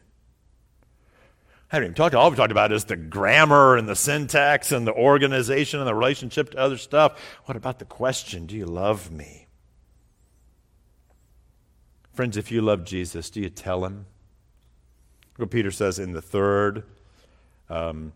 I 1.72 1.78
haven't 1.78 1.88
even 1.88 1.96
talked. 1.96 2.14
All 2.14 2.30
we 2.30 2.36
talked 2.36 2.52
about 2.52 2.72
is 2.72 2.86
the 2.86 2.96
grammar 2.96 3.78
and 3.78 3.88
the 3.88 3.96
syntax 3.96 4.72
and 4.72 4.86
the 4.86 4.94
organization 4.94 5.80
and 5.80 5.88
the 5.88 5.96
relationship 5.96 6.52
to 6.52 6.58
other 6.58 6.78
stuff. 6.78 7.20
What 7.46 7.56
about 7.56 7.80
the 7.80 7.86
question? 7.86 8.48
Do 8.48 8.56
you 8.56 8.66
love 8.66 9.12
me? 9.12 9.45
Friends, 12.16 12.38
if 12.38 12.50
you 12.50 12.62
love 12.62 12.86
Jesus, 12.86 13.30
do 13.30 13.42
you 13.42 13.50
tell 13.50 13.84
him? 13.84 14.06
What 15.36 15.52
Peter 15.52 15.70
says 15.70 16.00
in 16.00 16.14
the 16.14 16.22
third, 16.22 16.84
um, 17.70 18.14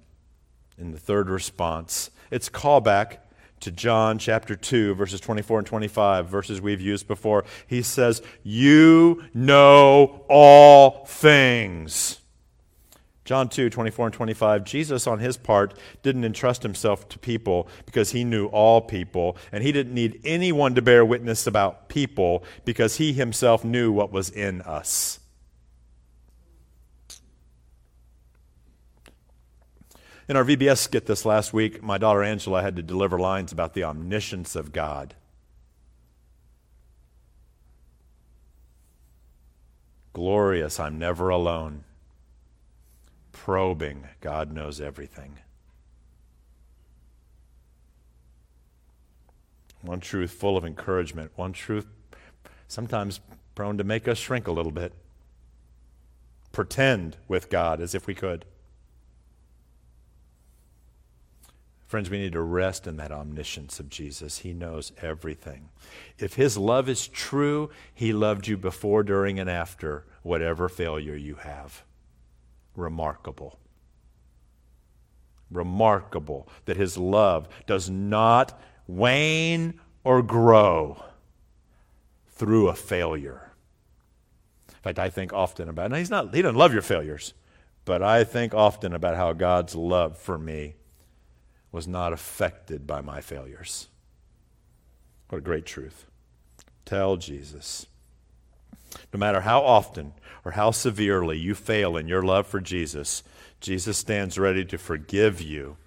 in 0.78 0.94
the 0.94 0.98
third 0.98 1.30
response, 1.30 2.10
it's 2.32 2.48
callback 2.48 3.18
to 3.60 3.72
John 3.72 4.18
chapter 4.18 4.56
2, 4.56 4.96
verses 4.96 5.20
24 5.20 5.60
and 5.60 5.68
25, 5.68 6.28
verses 6.28 6.62
we've 6.62 6.80
used 6.80 7.10
before. 7.10 7.44
He 7.68 7.82
says, 7.82 8.22
You 8.42 9.26
know 9.34 10.24
all 10.30 11.04
things. 11.06 12.19
John 13.30 13.48
2, 13.48 13.70
24 13.70 14.08
and 14.08 14.14
25, 14.16 14.64
Jesus, 14.64 15.06
on 15.06 15.20
his 15.20 15.38
part, 15.38 15.76
didn't 16.02 16.26
entrust 16.26 16.64
himself 16.64 17.08
to 17.10 17.20
people 17.20 17.68
because 17.86 18.10
he 18.10 18.24
knew 18.24 18.48
all 18.48 18.82
people, 18.82 19.38
and 19.52 19.64
he 19.64 19.72
didn't 19.72 19.94
need 19.94 20.20
anyone 20.24 20.74
to 20.74 20.82
bear 20.82 21.06
witness 21.06 21.46
about 21.46 21.90
people 21.90 22.44
because 22.66 22.96
he 22.96 23.14
himself 23.14 23.64
knew 23.64 23.92
what 23.92 24.12
was 24.12 24.32
in 24.32 24.64
us. 24.64 25.20
In 30.28 30.36
our 30.36 30.44
VBS 30.44 30.80
skit 30.80 31.06
this 31.06 31.24
last 31.24 31.54
week, 31.54 31.84
my 31.84 32.00
daughter 32.00 32.24
Angela 32.24 32.64
had 32.64 32.78
to 32.78 32.82
deliver 32.82 33.20
lines 33.20 33.52
about 33.52 33.76
the 33.76 33.84
omniscience 33.84 34.56
of 34.56 34.74
God. 34.74 35.14
Glorious, 40.14 40.80
I'm 40.80 40.98
never 40.98 41.30
alone 41.30 41.84
probing. 43.44 44.04
God 44.20 44.52
knows 44.52 44.82
everything. 44.82 45.40
One 49.82 50.02
truth 50.02 50.32
full 50.32 50.58
of 50.58 50.66
encouragement, 50.66 51.32
one 51.38 51.54
truth 51.54 51.88
sometimes 52.68 53.22
prone 53.56 53.78
to 53.78 53.84
make 53.86 54.08
us 54.10 54.18
shrink 54.18 54.48
a 54.48 54.52
little 54.52 54.74
bit. 54.74 54.92
pretend 56.52 57.18
with 57.28 57.50
God 57.50 57.82
as 57.82 57.96
if 57.96 58.08
we 58.08 58.14
could. 58.16 58.46
Friends, 61.88 62.10
we 62.10 62.20
need 62.20 62.34
to 62.34 62.42
rest 62.42 62.86
in 62.86 62.98
that 62.98 63.12
omniscience 63.12 63.80
of 63.80 63.90
Jesus. 63.90 64.40
He 64.40 64.54
knows 64.54 64.92
everything. 65.02 65.70
If 66.20 66.36
His 66.36 66.58
love 66.58 66.88
is 66.88 67.08
true, 67.08 67.72
He 67.94 68.14
loved 68.14 68.48
you 68.48 68.58
before, 68.58 69.04
during, 69.04 69.40
and 69.40 69.50
after 69.50 70.06
whatever 70.22 70.70
failure 70.70 71.16
you 71.16 71.36
have. 71.36 71.84
Remarkable. 72.76 73.60
Remarkable 75.52 76.48
that 76.66 76.78
His 76.78 76.98
love 76.98 77.48
does 77.66 77.90
not 77.90 78.60
wane 78.88 79.80
or 80.04 80.22
grow 80.22 81.04
through 82.28 82.70
a 82.70 82.76
failure. 82.76 83.52
In 84.70 84.76
fact, 84.82 85.00
I 85.00 85.10
think 85.10 85.34
often 85.34 85.68
about, 85.68 85.94
he's 85.96 86.10
not, 86.10 86.34
he 86.34 86.42
doesn't 86.42 86.58
love 86.58 86.72
your 86.72 86.82
failures, 86.82 87.34
but 87.84 88.02
I 88.02 88.24
think 88.24 88.54
often 88.54 88.94
about 88.94 89.18
how 89.18 89.34
God's 89.34 89.76
love 89.76 90.18
for 90.18 90.38
me 90.38 90.76
was 91.72 91.88
not 91.88 92.14
affected 92.14 92.88
by 92.88 93.02
my 93.02 93.20
failures. 93.20 93.90
What 95.28 95.40
a 95.40 95.42
great 95.42 95.66
truth. 95.66 96.06
Tell 96.86 97.18
Jesus. 97.18 97.88
No 99.14 99.20
matter 99.20 99.42
how 99.42 99.62
often 99.62 100.14
or 100.46 100.52
how 100.52 100.72
severely 100.72 101.38
you 101.38 101.56
fail 101.56 101.98
in 101.98 102.08
your 102.08 102.24
love 102.24 102.48
for 102.48 102.60
Jesus, 102.60 103.24
Jesus 103.62 103.98
stands 103.98 104.38
ready 104.38 104.66
to 104.66 104.78
forgive 104.78 105.42
you 105.42 105.78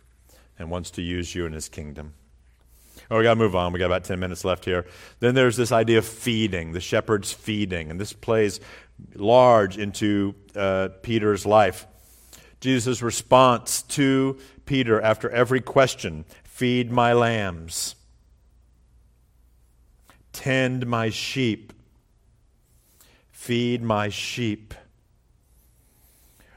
and 0.59 0.71
wants 0.71 0.91
to 0.93 1.03
use 1.03 1.35
you 1.35 1.47
in 1.47 1.53
his 1.53 1.69
kingdom. 1.69 2.15
Oh, 3.11 3.19
we 3.19 3.25
got 3.25 3.35
to 3.35 3.41
move 3.41 3.57
on. 3.57 3.73
We 3.73 3.79
got 3.79 3.87
about 3.87 4.05
10 4.05 4.19
minutes 4.21 4.45
left 4.45 4.65
here. 4.65 4.87
Then 5.21 5.35
there's 5.35 5.57
this 5.57 5.73
idea 5.73 5.99
of 5.99 6.07
feeding, 6.07 6.73
the 6.73 6.81
shepherd's 6.81 7.33
feeding, 7.33 7.91
and 7.91 8.01
this 8.01 8.13
plays 8.13 8.61
large 9.15 9.79
into 9.79 10.35
uh, 10.55 10.89
Peter's 11.03 11.45
life. 11.45 11.87
Jesus' 12.61 13.03
response 13.03 13.83
to 13.83 14.39
Peter 14.67 15.01
after 15.01 15.29
every 15.29 15.61
question 15.61 16.25
feed 16.45 16.93
my 16.93 17.13
lambs, 17.13 17.97
tend 20.33 20.87
my 20.87 21.11
sheep, 21.11 21.73
feed 23.43 23.83
my 23.83 24.09
sheep. 24.09 24.73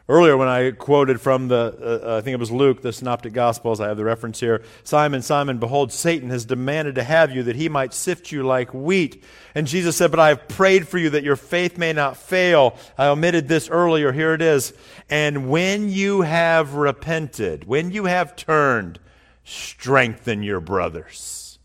Earlier, 0.07 0.37
when 0.37 0.47
I 0.47 0.69
quoted 0.69 1.19
from 1.19 1.47
the, 1.47 2.03
uh, 2.05 2.17
I 2.17 2.21
think 2.21 2.35
it 2.35 2.39
was 2.39 2.51
Luke, 2.51 2.83
the 2.83 2.93
Synoptic 2.93 3.33
Gospels, 3.33 3.79
I 3.79 3.87
have 3.87 3.97
the 3.97 4.03
reference 4.03 4.39
here 4.39 4.61
Simon, 4.83 5.23
Simon, 5.23 5.57
behold, 5.57 5.91
Satan 5.91 6.29
has 6.29 6.45
demanded 6.45 6.93
to 6.93 7.03
have 7.03 7.31
you 7.31 7.41
that 7.41 7.55
he 7.55 7.69
might 7.69 7.91
sift 7.91 8.31
you 8.31 8.43
like 8.43 8.71
wheat. 8.71 9.23
And 9.55 9.65
Jesus 9.65 9.97
said, 9.97 10.11
But 10.11 10.19
I 10.19 10.27
have 10.27 10.47
prayed 10.47 10.87
for 10.87 10.99
you 10.99 11.09
that 11.09 11.23
your 11.23 11.35
faith 11.35 11.79
may 11.79 11.91
not 11.91 12.17
fail. 12.17 12.77
I 12.99 13.07
omitted 13.07 13.47
this 13.47 13.67
earlier. 13.67 14.11
Here 14.11 14.35
it 14.35 14.43
is. 14.43 14.71
And 15.09 15.49
when 15.49 15.89
you 15.89 16.21
have 16.21 16.75
repented, 16.75 17.63
when 17.63 17.89
you 17.89 18.05
have 18.05 18.35
turned, 18.35 18.99
strengthen 19.43 20.43
your 20.43 20.59
brothers. 20.59 21.57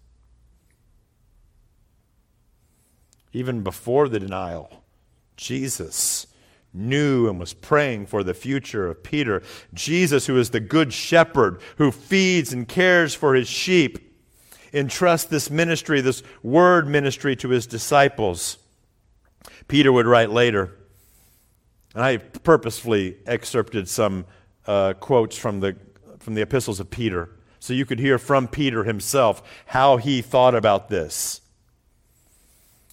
Even 3.35 3.63
before 3.63 4.09
the 4.09 4.19
denial, 4.19 4.80
Jesus 5.41 6.27
knew 6.75 7.27
and 7.27 7.41
was 7.41 7.55
praying 7.55 8.07
for 8.07 8.23
the 8.23 8.35
future 8.35 8.89
of 8.89 9.03
Peter. 9.03 9.43
Jesus, 9.73 10.27
who 10.27 10.39
is 10.39 10.51
the 10.51 10.61
good 10.61 10.93
shepherd, 10.93 11.63
who 11.79 11.91
feeds 11.91 12.53
and 12.53 12.69
cares 12.69 13.15
for 13.15 13.35
his 13.35 13.49
sheep, 13.49 14.21
entrusts 14.71 15.29
this 15.31 15.51
ministry, 15.51 16.03
this 16.03 16.23
word 16.43 16.87
ministry, 16.87 17.35
to 17.37 17.49
his 17.49 17.67
disciples. 17.67 18.59
Peter 19.67 19.91
would 19.91 20.07
write 20.07 20.29
later, 20.31 20.77
and 21.95 22.05
I 22.05 22.19
purposefully 22.19 23.17
excerpted 23.27 23.89
some 23.89 24.27
uh, 24.67 24.93
quotes 24.93 25.39
from 25.39 25.61
the, 25.61 25.75
from 26.19 26.35
the 26.35 26.43
epistles 26.43 26.81
of 26.81 26.91
Peter 26.91 27.31
so 27.59 27.73
you 27.73 27.87
could 27.87 27.99
hear 27.99 28.19
from 28.19 28.47
Peter 28.47 28.85
himself 28.85 29.43
how 29.67 29.97
he 29.97 30.21
thought 30.21 30.55
about 30.55 30.91
this. 30.91 31.41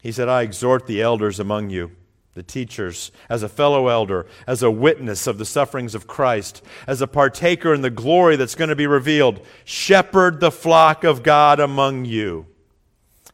He 0.02 0.14
said, 0.14 0.30
I 0.30 0.44
exhort 0.44 0.88
the 0.88 1.02
elders 1.02 1.42
among 1.42 1.72
you 1.72 1.92
the 2.38 2.44
teachers, 2.44 3.12
as 3.30 3.44
a 3.44 3.50
fellow 3.50 3.90
elder, 3.90 4.26
as 4.48 4.64
a 4.64 4.72
witness 4.72 5.28
of 5.28 5.38
the 5.38 5.46
sufferings 5.46 5.94
of 5.94 6.08
Christ, 6.08 6.64
as 6.88 7.02
a 7.02 7.08
partaker 7.08 7.74
in 7.74 7.82
the 7.82 7.90
glory 7.90 8.38
that's 8.38 8.56
going 8.56 8.70
to 8.70 8.76
be 8.76 8.88
revealed. 8.88 9.46
Shepherd 9.66 10.40
the 10.40 10.52
flock 10.52 11.04
of 11.04 11.24
God 11.24 11.60
among 11.60 12.06
you. 12.06 12.46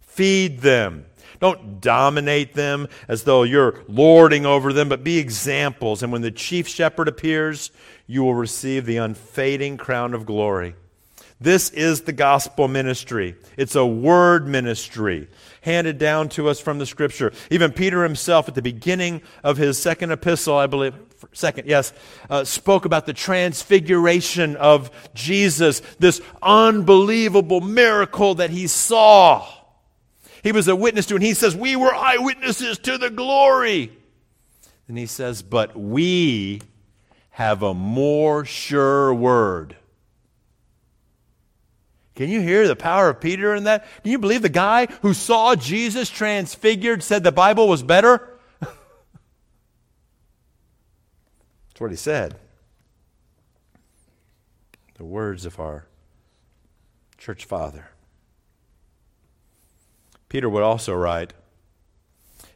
Feed 0.02 0.62
them. 0.62 1.06
Don't 1.39 1.82
dominate 1.82 2.54
them 2.54 2.88
as 3.08 3.26
though 3.26 3.44
you're 3.44 3.84
lording 3.88 4.46
over 4.46 4.72
them, 4.72 4.88
but 4.88 5.04
be 5.04 5.18
examples. 5.20 6.02
And 6.02 6.12
when 6.12 6.22
the 6.22 6.32
chief 6.32 6.68
shepherd 6.68 7.10
appears, 7.10 7.70
you 8.08 8.24
will 8.24 8.34
receive 8.34 8.86
the 8.86 8.98
unfading 8.98 9.76
crown 9.78 10.13
of 10.13 10.26
glory. 10.26 10.76
This 11.39 11.69
is 11.72 12.02
the 12.02 12.13
gospel 12.13 12.67
ministry. 12.67 13.36
It's 13.58 13.76
a 13.76 13.86
word 13.86 14.48
ministry 14.48 15.28
handed 15.62 15.98
down 15.98 16.30
to 16.30 16.50
us 16.50 16.60
from 16.60 16.78
the 16.78 16.86
scripture. 16.86 17.32
Even 17.50 17.72
Peter 17.72 18.04
himself, 18.04 18.48
at 18.48 18.56
the 18.56 18.62
beginning 18.62 19.22
of 19.43 19.58
his 19.58 19.78
second 19.78 20.12
epistle, 20.12 20.58
I 20.58 20.67
believe, 20.67 20.93
second, 21.32 21.67
yes, 21.67 21.93
uh, 22.30 22.43
spoke 22.43 22.86
about 22.86 23.06
the 23.06 23.13
transfiguration 23.13 24.56
of 24.58 24.91
Jesus, 25.13 25.82
this 26.00 26.22
unbelievable 26.41 27.62
miracle 27.62 28.36
that 28.36 28.50
he 28.50 28.67
saw. 28.67 29.48
He 30.43 30.52
was 30.52 30.67
a 30.67 30.76
witness 30.76 31.06
to, 31.08 31.15
and 31.15 31.24
he 31.24 31.34
says, 31.34 31.56
We 31.56 31.76
were 31.76 31.93
eyewitnesses 31.93 32.78
to 32.80 32.98
the 32.98 33.10
glory. 33.10 33.91
And 34.89 34.98
he 34.98 35.06
says, 35.06 35.41
But 35.41 35.78
we 35.78 36.62
have 37.32 37.63
a 37.63 37.74
more 37.74 38.43
sure 38.43 39.13
word 39.13 39.78
can 42.15 42.30
you 42.30 42.41
hear 42.41 42.67
the 42.67 42.76
power 42.76 43.10
of 43.10 43.19
Peter 43.19 43.56
in 43.56 43.63
that? 43.63 43.86
Can 44.04 44.12
you 44.12 44.19
believe 44.19 44.43
the 44.43 44.49
guy 44.49 44.86
who 45.02 45.13
saw 45.13 45.56
Jesus 45.56 46.10
transfigured 46.10 47.02
said 47.02 47.23
the 47.23 47.32
Bible 47.32 47.67
was 47.67 47.82
better? 47.82 48.38
That's 48.60 48.76
what 51.80 51.89
he 51.89 51.97
said. 51.97 52.36
The 54.95 55.06
words 55.06 55.45
of 55.45 55.60
our 55.60 55.88
church 57.17 57.45
father. 57.45 57.89
Peter 60.30 60.49
would 60.49 60.63
also 60.63 60.93
write 60.93 61.34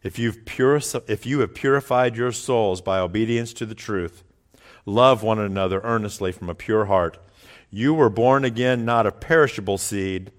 if, 0.03 0.19
you've 0.19 0.45
puri- 0.45 0.81
if 1.07 1.25
you 1.25 1.39
have 1.39 1.55
purified 1.55 2.15
your 2.15 2.31
souls 2.31 2.79
by 2.81 2.99
obedience 2.99 3.53
to 3.53 3.65
the 3.65 3.75
truth, 3.75 4.23
love 4.85 5.23
one 5.23 5.39
another 5.39 5.81
earnestly 5.83 6.31
from 6.31 6.49
a 6.49 6.55
pure 6.55 6.85
heart 6.85 7.17
you 7.69 7.93
were 7.93 8.09
born 8.09 8.45
again 8.45 8.85
not 8.85 9.05
of 9.05 9.19
perishable 9.19 9.77
seed, 9.77 10.31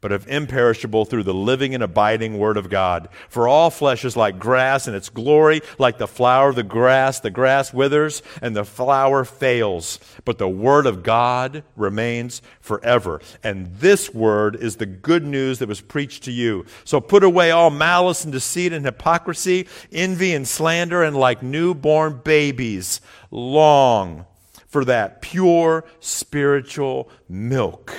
but 0.00 0.12
of 0.12 0.28
imperishable 0.28 1.04
through 1.04 1.24
the 1.24 1.34
living 1.34 1.74
and 1.74 1.82
abiding 1.82 2.38
Word 2.38 2.56
of 2.56 2.70
God. 2.70 3.08
For 3.28 3.48
all 3.48 3.70
flesh 3.70 4.04
is 4.04 4.16
like 4.16 4.38
grass, 4.38 4.86
and 4.86 4.94
its 4.94 5.08
glory 5.08 5.60
like 5.78 5.98
the 5.98 6.06
flower 6.06 6.50
of 6.50 6.56
the 6.56 6.62
grass. 6.62 7.20
The 7.20 7.30
grass 7.30 7.74
withers, 7.74 8.22
and 8.40 8.54
the 8.54 8.64
flower 8.64 9.24
fails, 9.24 9.98
but 10.24 10.38
the 10.38 10.48
Word 10.48 10.86
of 10.86 11.02
God 11.02 11.64
remains 11.76 12.42
forever. 12.60 13.20
And 13.42 13.74
this 13.78 14.14
Word 14.14 14.56
is 14.56 14.76
the 14.76 14.86
good 14.86 15.24
news 15.24 15.58
that 15.58 15.68
was 15.68 15.80
preached 15.80 16.24
to 16.24 16.32
you. 16.32 16.64
So 16.84 17.00
put 17.00 17.24
away 17.24 17.50
all 17.50 17.70
malice 17.70 18.22
and 18.22 18.32
deceit 18.32 18.72
and 18.72 18.84
hypocrisy, 18.84 19.66
envy 19.90 20.32
and 20.32 20.46
slander, 20.46 21.02
and 21.02 21.16
like 21.16 21.42
newborn 21.42 22.20
babies, 22.24 23.00
long 23.30 24.26
for 24.68 24.84
that 24.84 25.22
pure 25.22 25.84
spiritual 25.98 27.10
milk, 27.28 27.94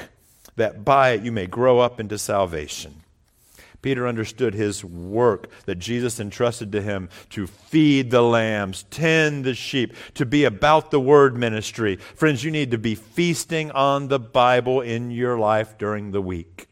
that 0.56 0.86
by 0.86 1.12
it 1.12 1.24
you 1.24 1.32
may 1.32 1.48
grow 1.48 1.80
up 1.80 2.00
into 2.00 2.18
salvation. 2.18 3.04
Peter 3.82 4.08
understood 4.08 4.54
his 4.54 4.84
work 4.84 5.50
that 5.66 5.76
Jesus 5.76 6.20
entrusted 6.20 6.72
to 6.72 6.82
him 6.82 7.10
to 7.30 7.48
feed 7.48 8.12
the 8.12 8.22
lambs, 8.22 8.84
tend 8.90 9.46
the 9.46 9.54
sheep, 9.54 9.94
to 10.16 10.26
be 10.26 10.44
about 10.44 10.92
the 10.92 11.00
word 11.00 11.38
ministry. 11.38 11.96
Friends, 11.96 12.44
you 12.44 12.52
need 12.52 12.72
to 12.72 12.78
be 12.78 12.96
feasting 12.96 13.72
on 13.72 14.10
the 14.10 14.20
Bible 14.20 14.82
in 14.82 15.12
your 15.12 15.40
life 15.40 15.78
during 15.78 16.12
the 16.12 16.22
week. 16.22 16.69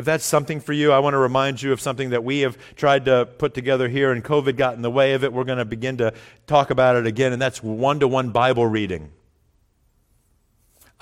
If 0.00 0.06
that's 0.06 0.24
something 0.24 0.60
for 0.60 0.72
you, 0.72 0.92
I 0.92 0.98
want 1.00 1.12
to 1.12 1.18
remind 1.18 1.60
you 1.60 1.72
of 1.72 1.80
something 1.82 2.08
that 2.08 2.24
we 2.24 2.40
have 2.40 2.56
tried 2.74 3.04
to 3.04 3.26
put 3.26 3.52
together 3.52 3.86
here, 3.86 4.12
and 4.12 4.24
COVID 4.24 4.56
got 4.56 4.74
in 4.74 4.80
the 4.80 4.90
way 4.90 5.12
of 5.12 5.24
it. 5.24 5.30
We're 5.30 5.44
going 5.44 5.58
to 5.58 5.66
begin 5.66 5.98
to 5.98 6.14
talk 6.46 6.70
about 6.70 6.96
it 6.96 7.06
again, 7.06 7.34
and 7.34 7.42
that's 7.42 7.62
one 7.62 8.00
to 8.00 8.08
one 8.08 8.30
Bible 8.30 8.64
reading. 8.64 9.12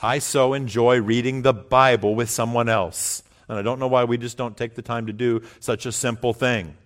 I 0.03 0.19
so 0.19 0.53
enjoy 0.53 1.01
reading 1.01 1.43
the 1.43 1.53
Bible 1.53 2.17
with 2.17 2.29
someone 2.29 2.69
else. 2.69 3.23
And 3.47 3.57
I 3.57 3.63
don't 3.63 3.79
know 3.79 3.87
why 3.87 4.03
we 4.03 4.19
just 4.19 4.37
don't 4.37 4.57
take 4.57 4.75
the 4.75 4.83
time 4.83 5.07
to 5.07 5.13
do 5.13 5.43
such 5.61 5.87
a 5.87 5.93
simple 5.93 6.33
thing. 6.33 6.77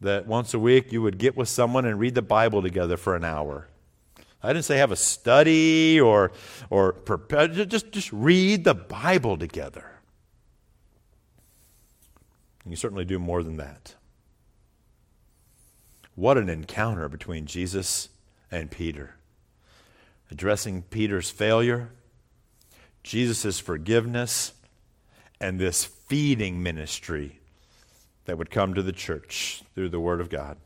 That 0.00 0.26
once 0.26 0.54
a 0.54 0.58
week 0.58 0.90
you 0.90 1.02
would 1.02 1.18
get 1.18 1.36
with 1.36 1.48
someone 1.48 1.84
and 1.84 2.00
read 2.00 2.16
the 2.16 2.20
Bible 2.20 2.62
together 2.62 2.96
for 2.96 3.14
an 3.14 3.22
hour. 3.22 3.68
I 4.42 4.52
didn't 4.52 4.64
say 4.64 4.78
have 4.78 4.92
a 4.92 4.96
study 4.96 6.00
or, 6.00 6.32
or 6.70 6.96
just, 7.48 7.92
just 7.92 8.12
read 8.12 8.64
the 8.64 8.74
Bible 8.74 9.36
together. 9.36 9.90
You 12.66 12.76
certainly 12.76 13.04
do 13.04 13.18
more 13.18 13.42
than 13.42 13.56
that. 13.58 13.94
What 16.14 16.38
an 16.38 16.48
encounter 16.48 17.08
between 17.08 17.46
Jesus 17.46 18.08
and 18.50 18.70
Peter. 18.70 19.16
Addressing 20.30 20.82
Peter's 20.82 21.30
failure, 21.30 21.90
Jesus' 23.02 23.58
forgiveness, 23.58 24.52
and 25.40 25.58
this 25.58 25.84
feeding 25.84 26.62
ministry 26.62 27.40
that 28.26 28.38
would 28.38 28.50
come 28.50 28.74
to 28.74 28.82
the 28.82 28.92
church 28.92 29.62
through 29.74 29.88
the 29.88 30.00
Word 30.00 30.20
of 30.20 30.28
God. 30.28 30.56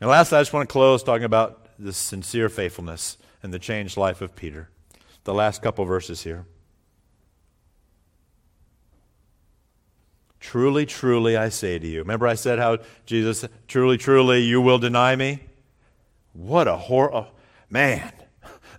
And 0.00 0.10
last, 0.10 0.32
I 0.32 0.40
just 0.40 0.52
want 0.52 0.68
to 0.68 0.72
close 0.72 1.02
talking 1.02 1.24
about 1.24 1.61
this 1.82 1.96
sincere 1.96 2.48
faithfulness 2.48 3.18
and 3.42 3.52
the 3.52 3.58
changed 3.58 3.96
life 3.96 4.20
of 4.20 4.36
Peter. 4.36 4.68
The 5.24 5.34
last 5.34 5.62
couple 5.62 5.84
verses 5.84 6.22
here. 6.22 6.46
Truly, 10.40 10.86
truly, 10.86 11.36
I 11.36 11.50
say 11.50 11.78
to 11.78 11.86
you. 11.86 12.00
Remember, 12.00 12.26
I 12.26 12.34
said 12.34 12.58
how 12.58 12.78
Jesus, 13.06 13.46
truly, 13.68 13.96
truly, 13.96 14.40
you 14.40 14.60
will 14.60 14.78
deny 14.78 15.14
me? 15.14 15.40
What 16.32 16.66
a 16.66 16.76
horror. 16.76 17.14
Oh, 17.14 17.26
man. 17.70 18.12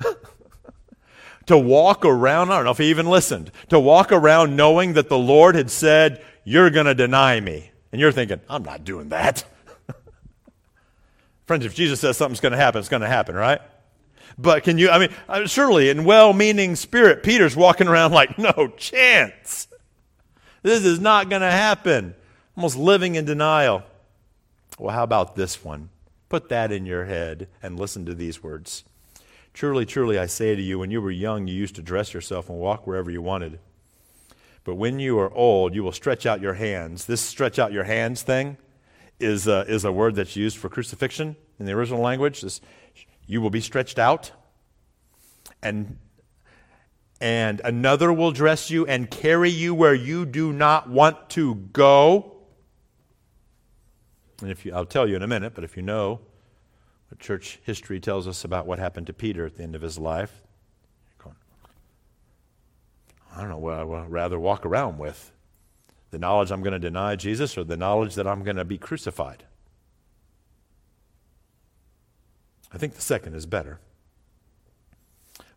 to 1.45 1.57
walk 1.57 2.03
around, 2.03 2.51
I 2.51 2.57
don't 2.57 2.65
know 2.65 2.71
if 2.71 2.77
he 2.79 2.89
even 2.89 3.05
listened, 3.05 3.51
to 3.69 3.79
walk 3.79 4.11
around 4.11 4.57
knowing 4.57 4.93
that 4.93 5.07
the 5.07 5.17
Lord 5.17 5.55
had 5.55 5.71
said, 5.71 6.23
You're 6.43 6.69
going 6.69 6.85
to 6.85 6.95
deny 6.95 7.39
me. 7.39 7.71
And 7.91 8.01
you're 8.01 8.11
thinking, 8.11 8.41
I'm 8.49 8.63
not 8.63 8.83
doing 8.83 9.09
that. 9.09 9.45
Friends, 11.45 11.65
if 11.65 11.75
Jesus 11.75 11.99
says 11.99 12.17
something's 12.17 12.39
going 12.39 12.53
to 12.53 12.57
happen, 12.57 12.79
it's 12.79 12.89
going 12.89 13.01
to 13.01 13.07
happen, 13.07 13.35
right? 13.35 13.61
But 14.37 14.63
can 14.63 14.77
you, 14.77 14.89
I 14.89 14.99
mean, 14.99 15.47
surely 15.47 15.89
in 15.89 16.05
well 16.05 16.33
meaning 16.33 16.75
spirit, 16.75 17.23
Peter's 17.23 17.55
walking 17.55 17.87
around 17.87 18.11
like, 18.11 18.37
No 18.37 18.71
chance. 18.77 19.67
This 20.61 20.85
is 20.85 20.99
not 20.99 21.29
going 21.29 21.41
to 21.41 21.51
happen. 21.51 22.15
Almost 22.55 22.77
living 22.77 23.15
in 23.15 23.25
denial. 23.25 23.83
Well, 24.79 24.95
how 24.95 25.03
about 25.03 25.35
this 25.35 25.63
one? 25.63 25.89
Put 26.29 26.49
that 26.49 26.71
in 26.71 26.85
your 26.85 27.05
head 27.05 27.47
and 27.61 27.79
listen 27.79 28.05
to 28.05 28.15
these 28.15 28.41
words. 28.41 28.83
Truly, 29.53 29.85
truly, 29.85 30.17
I 30.17 30.25
say 30.25 30.55
to 30.55 30.61
you, 30.61 30.79
when 30.79 30.89
you 30.89 31.01
were 31.01 31.11
young, 31.11 31.47
you 31.47 31.53
used 31.53 31.75
to 31.75 31.83
dress 31.83 32.13
yourself 32.13 32.49
and 32.49 32.57
walk 32.57 32.87
wherever 32.87 33.11
you 33.11 33.21
wanted. 33.21 33.59
But 34.63 34.75
when 34.75 34.99
you 34.99 35.19
are 35.19 35.31
old, 35.33 35.75
you 35.75 35.83
will 35.83 35.91
stretch 35.91 36.25
out 36.25 36.41
your 36.41 36.53
hands. 36.53 37.05
This 37.05 37.21
stretch 37.21 37.59
out 37.59 37.73
your 37.73 37.83
hands 37.83 38.23
thing 38.23 38.57
is 39.23 39.47
a, 39.47 39.61
is 39.61 39.85
a 39.85 39.91
word 39.91 40.15
that's 40.15 40.35
used 40.35 40.57
for 40.57 40.69
crucifixion 40.69 41.35
in 41.59 41.65
the 41.65 41.71
original 41.71 42.01
language. 42.01 42.41
This, 42.41 42.61
you 43.25 43.41
will 43.41 43.49
be 43.49 43.61
stretched 43.61 43.97
out, 43.97 44.31
and 45.61 45.97
and 47.21 47.61
another 47.63 48.11
will 48.11 48.31
dress 48.31 48.69
you 48.69 48.85
and 48.85 49.09
carry 49.09 49.49
you 49.49 49.73
where 49.73 49.93
you 49.93 50.25
do 50.25 50.51
not 50.51 50.89
want 50.89 51.29
to 51.31 51.55
go. 51.55 52.33
And 54.41 54.51
if 54.51 54.65
you, 54.65 54.73
I'll 54.75 54.85
tell 54.85 55.07
you 55.07 55.15
in 55.15 55.23
a 55.23 55.27
minute, 55.27 55.53
but 55.55 55.63
if 55.63 55.77
you 55.77 55.83
know 55.83 56.19
what 57.07 57.19
church 57.19 57.59
history 57.63 58.01
tells 58.01 58.27
us 58.27 58.43
about 58.43 58.65
what 58.67 58.77
happened 58.77 59.07
to 59.07 59.13
Peter 59.13 59.45
at 59.45 59.55
the 59.55 59.63
end 59.63 59.73
of 59.73 59.81
his 59.81 59.97
life, 59.97 60.43
I 63.35 63.39
don't 63.39 63.49
know 63.49 63.57
what 63.57 63.73
I 63.73 63.83
would 63.83 64.11
rather 64.11 64.39
walk 64.39 64.65
around 64.65 64.99
with 64.99 65.31
the 66.13 66.19
knowledge 66.19 66.51
I'm 66.51 66.61
going 66.61 66.73
to 66.73 66.79
deny 66.79 67.15
Jesus 67.15 67.57
or 67.57 67.63
the 67.63 67.75
knowledge 67.75 68.13
that 68.15 68.27
I'm 68.27 68.43
going 68.43 68.55
to 68.55 68.63
be 68.63 68.77
crucified. 68.77 69.43
I 72.71 72.77
think 72.77 72.93
the 72.93 73.01
second 73.01 73.33
is 73.33 73.47
better. 73.47 73.79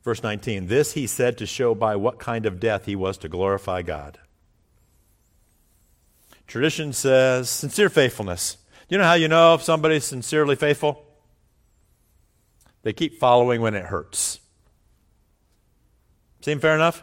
Verse 0.02 0.22
19 0.22 0.66
This 0.66 0.94
he 0.94 1.06
said 1.06 1.36
to 1.38 1.46
show 1.46 1.74
by 1.74 1.94
what 1.94 2.18
kind 2.18 2.46
of 2.46 2.58
death 2.58 2.86
he 2.86 2.96
was 2.96 3.18
to 3.18 3.28
glorify 3.28 3.82
God. 3.82 4.18
Tradition 6.46 6.94
says 6.94 7.50
sincere 7.50 7.90
faithfulness. 7.90 8.56
You 8.88 8.96
know 8.96 9.04
how 9.04 9.14
you 9.14 9.28
know 9.28 9.54
if 9.54 9.62
somebody's 9.62 10.04
sincerely 10.04 10.56
faithful? 10.56 11.04
They 12.82 12.94
keep 12.94 13.18
following 13.18 13.60
when 13.60 13.74
it 13.74 13.86
hurts. 13.86 14.40
Seem 16.40 16.60
fair 16.60 16.76
enough? 16.76 17.02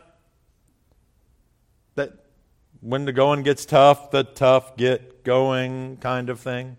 When 2.83 3.05
the 3.05 3.13
going 3.13 3.43
gets 3.43 3.65
tough, 3.65 4.11
the 4.11 4.25
tough 4.25 4.75
get 4.75 5.23
going 5.23 5.95
kind 6.01 6.29
of 6.29 6.41
thing. 6.41 6.75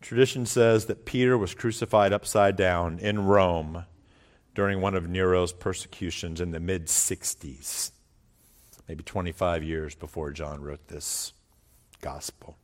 Tradition 0.00 0.46
says 0.46 0.86
that 0.86 1.04
Peter 1.04 1.36
was 1.36 1.54
crucified 1.54 2.10
upside 2.10 2.56
down 2.56 2.98
in 3.00 3.26
Rome 3.26 3.84
during 4.54 4.80
one 4.80 4.94
of 4.94 5.10
Nero's 5.10 5.52
persecutions 5.52 6.40
in 6.40 6.52
the 6.52 6.58
mid 6.58 6.86
60s, 6.86 7.90
maybe 8.88 9.04
25 9.04 9.62
years 9.62 9.94
before 9.94 10.30
John 10.30 10.62
wrote 10.62 10.88
this 10.88 11.34
gospel. 12.00 12.56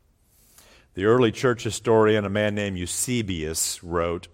The 0.95 1.05
early 1.05 1.31
church 1.31 1.65
historian, 1.65 2.25
a 2.25 2.31
man 2.31 2.55
named 2.55 2.79
Eusebius, 2.79 3.85
wrote 3.85 4.29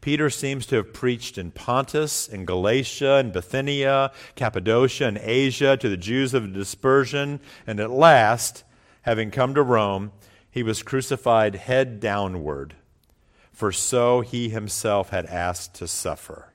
Peter 0.00 0.30
seems 0.30 0.64
to 0.66 0.76
have 0.76 0.92
preached 0.92 1.38
in 1.38 1.50
Pontus, 1.50 2.28
in 2.28 2.44
Galatia, 2.44 3.18
in 3.18 3.32
Bithynia, 3.32 4.12
Cappadocia, 4.36 5.06
and 5.06 5.18
Asia 5.18 5.76
to 5.76 5.88
the 5.88 5.96
Jews 5.96 6.34
of 6.34 6.42
the 6.42 6.48
dispersion, 6.48 7.40
and 7.66 7.80
at 7.80 7.90
last, 7.90 8.64
having 9.02 9.30
come 9.30 9.54
to 9.54 9.62
Rome, 9.62 10.12
he 10.50 10.62
was 10.62 10.82
crucified 10.82 11.56
head 11.56 12.00
downward, 12.00 12.74
for 13.52 13.72
so 13.72 14.20
he 14.20 14.48
himself 14.48 15.10
had 15.10 15.26
asked 15.26 15.74
to 15.74 15.88
suffer. 15.88 16.52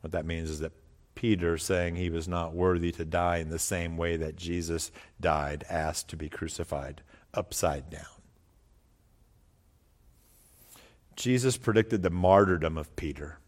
What 0.00 0.12
that 0.12 0.26
means 0.26 0.50
is 0.50 0.60
that 0.60 0.72
Peter, 1.14 1.58
saying 1.58 1.96
he 1.96 2.10
was 2.10 2.28
not 2.28 2.54
worthy 2.54 2.92
to 2.92 3.04
die 3.04 3.38
in 3.38 3.48
the 3.48 3.58
same 3.58 3.96
way 3.96 4.16
that 4.16 4.36
Jesus 4.36 4.90
died, 5.20 5.64
asked 5.68 6.08
to 6.08 6.16
be 6.16 6.28
crucified 6.28 7.02
upside 7.34 7.90
down. 7.90 8.15
Jesus 11.16 11.56
predicted 11.56 12.02
the 12.02 12.10
martyrdom 12.10 12.76
of 12.76 12.94
Peter. 12.94 13.38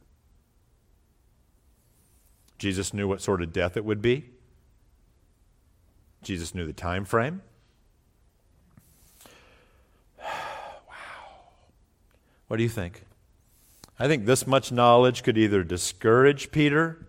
Jesus 2.59 2.93
knew 2.93 3.07
what 3.07 3.21
sort 3.21 3.41
of 3.41 3.53
death 3.53 3.77
it 3.77 3.85
would 3.85 4.03
be. 4.03 4.31
Jesus 6.23 6.55
knew 6.55 6.66
the 6.66 6.73
time 6.73 7.05
frame. 7.05 7.43
Wow. 10.23 11.37
What 12.49 12.57
do 12.57 12.62
you 12.62 12.69
think? 12.69 13.05
I 13.99 14.09
think 14.09 14.27
this 14.27 14.47
much 14.47 14.73
knowledge 14.73 15.23
could 15.23 15.37
either 15.37 15.62
discourage 15.62 16.51
Peter 16.51 17.07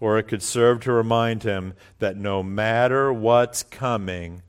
or 0.00 0.18
it 0.18 0.24
could 0.24 0.42
serve 0.42 0.80
to 0.80 0.92
remind 0.92 1.42
him 1.42 1.74
that 1.98 2.16
no 2.16 2.42
matter 2.42 3.12
what's 3.12 3.62
coming, 3.62 4.42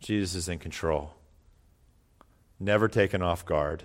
Jesus 0.00 0.34
is 0.34 0.48
in 0.48 0.58
control, 0.58 1.15
never 2.58 2.88
taken 2.88 3.22
off 3.22 3.44
guard. 3.44 3.82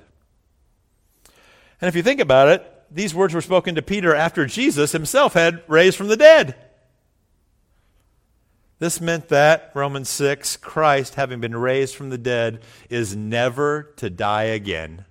And 1.79 1.87
if 1.87 1.95
you 1.95 2.03
think 2.03 2.19
about 2.19 2.49
it, 2.49 2.67
these 2.91 3.15
words 3.15 3.33
were 3.33 3.41
spoken 3.41 3.75
to 3.75 3.81
Peter 3.81 4.13
after 4.13 4.45
Jesus 4.45 4.91
himself 4.91 5.33
had 5.33 5.63
raised 5.67 5.97
from 5.97 6.07
the 6.07 6.17
dead. 6.17 6.55
This 8.79 8.99
meant 8.99 9.29
that, 9.29 9.71
Romans 9.75 10.09
6, 10.09 10.57
Christ, 10.57 11.15
having 11.15 11.39
been 11.39 11.55
raised 11.55 11.95
from 11.95 12.09
the 12.09 12.17
dead, 12.17 12.61
is 12.89 13.15
never 13.15 13.93
to 13.97 14.09
die 14.09 14.45
again. 14.45 15.05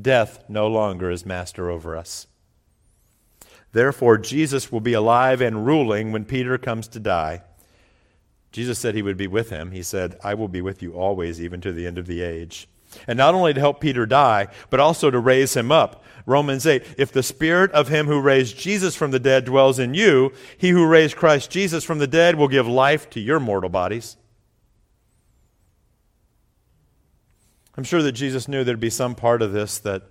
Death 0.00 0.44
no 0.48 0.68
longer 0.68 1.10
is 1.10 1.26
master 1.26 1.68
over 1.70 1.96
us. 1.96 2.26
Therefore, 3.72 4.18
Jesus 4.18 4.70
will 4.70 4.80
be 4.80 4.92
alive 4.92 5.40
and 5.40 5.66
ruling 5.66 6.12
when 6.12 6.24
Peter 6.24 6.58
comes 6.58 6.88
to 6.88 7.00
die. 7.00 7.42
Jesus 8.56 8.78
said 8.78 8.94
he 8.94 9.02
would 9.02 9.18
be 9.18 9.26
with 9.26 9.50
him. 9.50 9.72
He 9.72 9.82
said, 9.82 10.18
I 10.24 10.32
will 10.32 10.48
be 10.48 10.62
with 10.62 10.80
you 10.80 10.94
always, 10.94 11.42
even 11.42 11.60
to 11.60 11.72
the 11.72 11.86
end 11.86 11.98
of 11.98 12.06
the 12.06 12.22
age. 12.22 12.66
And 13.06 13.18
not 13.18 13.34
only 13.34 13.52
to 13.52 13.60
help 13.60 13.80
Peter 13.80 14.06
die, 14.06 14.48
but 14.70 14.80
also 14.80 15.10
to 15.10 15.18
raise 15.18 15.54
him 15.54 15.70
up. 15.70 16.02
Romans 16.24 16.66
8 16.66 16.82
If 16.96 17.12
the 17.12 17.22
spirit 17.22 17.70
of 17.72 17.88
him 17.88 18.06
who 18.06 18.18
raised 18.18 18.56
Jesus 18.56 18.96
from 18.96 19.10
the 19.10 19.20
dead 19.20 19.44
dwells 19.44 19.78
in 19.78 19.92
you, 19.92 20.32
he 20.56 20.70
who 20.70 20.86
raised 20.86 21.16
Christ 21.16 21.50
Jesus 21.50 21.84
from 21.84 21.98
the 21.98 22.06
dead 22.06 22.36
will 22.36 22.48
give 22.48 22.66
life 22.66 23.10
to 23.10 23.20
your 23.20 23.38
mortal 23.40 23.68
bodies. 23.68 24.16
I'm 27.76 27.84
sure 27.84 28.02
that 28.02 28.12
Jesus 28.12 28.48
knew 28.48 28.64
there'd 28.64 28.80
be 28.80 28.88
some 28.88 29.14
part 29.14 29.42
of 29.42 29.52
this 29.52 29.78
that 29.80 30.04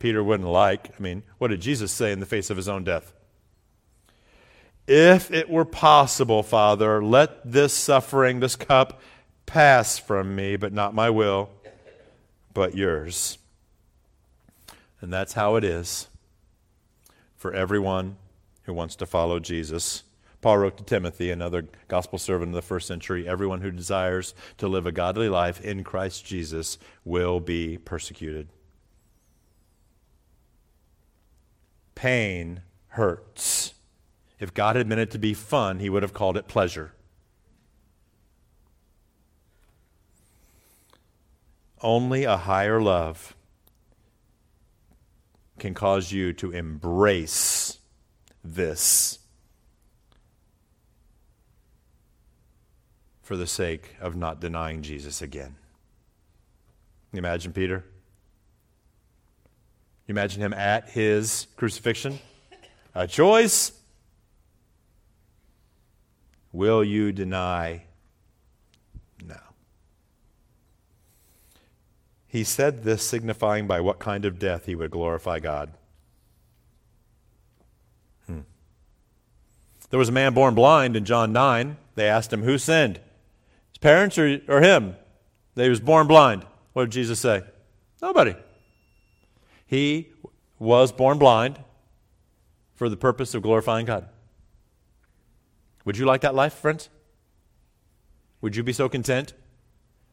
Peter 0.00 0.22
wouldn't 0.22 0.50
like. 0.50 0.90
I 0.98 1.02
mean, 1.02 1.22
what 1.38 1.48
did 1.48 1.62
Jesus 1.62 1.92
say 1.92 2.12
in 2.12 2.20
the 2.20 2.26
face 2.26 2.50
of 2.50 2.58
his 2.58 2.68
own 2.68 2.84
death? 2.84 3.14
If 4.92 5.30
it 5.30 5.48
were 5.48 5.64
possible, 5.64 6.42
Father, 6.42 7.00
let 7.00 7.48
this 7.48 7.72
suffering, 7.72 8.40
this 8.40 8.56
cup, 8.56 9.00
pass 9.46 10.00
from 10.00 10.34
me, 10.34 10.56
but 10.56 10.72
not 10.72 10.94
my 10.94 11.10
will 11.10 11.48
but 12.52 12.74
yours. 12.74 13.38
And 15.00 15.12
that's 15.12 15.34
how 15.34 15.54
it 15.54 15.62
is 15.62 16.08
for 17.36 17.54
everyone 17.54 18.16
who 18.64 18.74
wants 18.74 18.96
to 18.96 19.06
follow 19.06 19.38
Jesus. 19.38 20.02
Paul 20.40 20.58
wrote 20.58 20.76
to 20.78 20.82
Timothy, 20.82 21.30
another 21.30 21.68
gospel 21.86 22.18
servant 22.18 22.48
of 22.48 22.54
the 22.56 22.62
first 22.62 22.88
century 22.88 23.28
everyone 23.28 23.60
who 23.60 23.70
desires 23.70 24.34
to 24.58 24.66
live 24.66 24.86
a 24.86 24.92
godly 24.92 25.28
life 25.28 25.60
in 25.60 25.84
Christ 25.84 26.26
Jesus 26.26 26.78
will 27.04 27.38
be 27.38 27.78
persecuted. 27.78 28.48
Pain 31.94 32.62
hurts. 32.88 33.74
If 34.40 34.54
God 34.54 34.74
had 34.74 34.88
meant 34.88 35.02
it 35.02 35.10
to 35.10 35.18
be 35.18 35.34
fun, 35.34 35.78
he 35.78 35.90
would 35.90 36.02
have 36.02 36.14
called 36.14 36.38
it 36.38 36.48
pleasure. 36.48 36.92
Only 41.82 42.24
a 42.24 42.38
higher 42.38 42.80
love 42.80 43.36
can 45.58 45.74
cause 45.74 46.10
you 46.10 46.32
to 46.32 46.50
embrace 46.52 47.78
this 48.42 49.18
for 53.22 53.36
the 53.36 53.46
sake 53.46 53.94
of 54.00 54.16
not 54.16 54.40
denying 54.40 54.82
Jesus 54.82 55.20
again. 55.20 55.56
You 57.12 57.18
imagine 57.18 57.52
Peter? 57.52 57.84
You 60.06 60.12
imagine 60.12 60.42
him 60.42 60.54
at 60.54 60.88
his 60.88 61.46
crucifixion? 61.56 62.18
A 62.94 63.06
choice. 63.06 63.79
Will 66.52 66.82
you 66.82 67.12
deny? 67.12 67.84
No. 69.24 69.36
He 72.26 72.44
said 72.44 72.82
this 72.82 73.02
signifying 73.02 73.66
by 73.66 73.80
what 73.80 73.98
kind 73.98 74.24
of 74.24 74.38
death 74.38 74.66
he 74.66 74.74
would 74.74 74.90
glorify 74.90 75.38
God. 75.38 75.70
Hmm. 78.26 78.40
There 79.90 79.98
was 79.98 80.08
a 80.08 80.12
man 80.12 80.34
born 80.34 80.54
blind 80.54 80.96
in 80.96 81.04
John 81.04 81.32
9. 81.32 81.76
They 81.94 82.08
asked 82.08 82.32
him, 82.32 82.42
Who 82.42 82.58
sinned? 82.58 83.00
His 83.70 83.78
parents 83.78 84.18
or, 84.18 84.40
or 84.48 84.60
him? 84.60 84.96
That 85.54 85.64
he 85.64 85.70
was 85.70 85.80
born 85.80 86.06
blind. 86.06 86.44
What 86.72 86.84
did 86.84 86.92
Jesus 86.92 87.20
say? 87.20 87.42
Nobody. 88.02 88.34
He 89.66 90.08
was 90.58 90.90
born 90.90 91.18
blind 91.18 91.58
for 92.74 92.88
the 92.88 92.96
purpose 92.96 93.34
of 93.34 93.42
glorifying 93.42 93.86
God. 93.86 94.08
Would 95.84 95.96
you 95.96 96.04
like 96.04 96.20
that 96.22 96.34
life, 96.34 96.54
friends? 96.54 96.88
Would 98.40 98.56
you 98.56 98.62
be 98.62 98.72
so 98.72 98.88
content? 98.88 99.32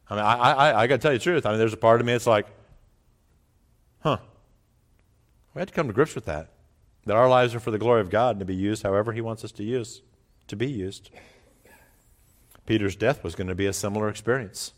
I 0.10 0.16
mean, 0.16 0.24
I, 0.24 0.34
I, 0.34 0.82
I 0.84 0.88
got 0.88 0.96
to 0.96 1.02
tell 1.02 1.12
you 1.12 1.18
the 1.18 1.24
truth. 1.24 1.46
I 1.46 1.50
mean, 1.50 1.60
there's 1.60 1.74
a 1.74 1.78
part 1.78 2.00
of 2.00 2.08
me 2.08 2.14
that's 2.14 2.28
like, 2.28 2.48
huh. 4.00 4.18
We 5.54 5.60
had 5.60 5.68
to 5.70 5.74
come 5.74 5.88
to 5.88 5.94
grips 5.94 6.16
with 6.16 6.26
that. 6.26 6.52
That 7.06 7.16
our 7.16 7.30
lives 7.30 7.56
are 7.56 7.60
for 7.60 7.72
the 7.72 7.78
glory 7.78 8.02
of 8.02 8.10
God 8.10 8.32
and 8.32 8.40
to 8.40 8.46
be 8.46 8.56
used 8.56 8.84
however 8.84 9.12
He 9.14 9.22
wants 9.22 9.44
us 9.44 9.52
to 9.54 9.64
use, 9.64 10.02
to 10.48 10.56
be 10.56 10.70
used. 10.70 11.10
Peter's 12.66 12.96
death 12.96 13.24
was 13.24 13.34
going 13.34 13.48
to 13.48 13.56
be 13.56 13.66
a 13.66 13.74
similar 13.74 14.10
experience. 14.10 14.74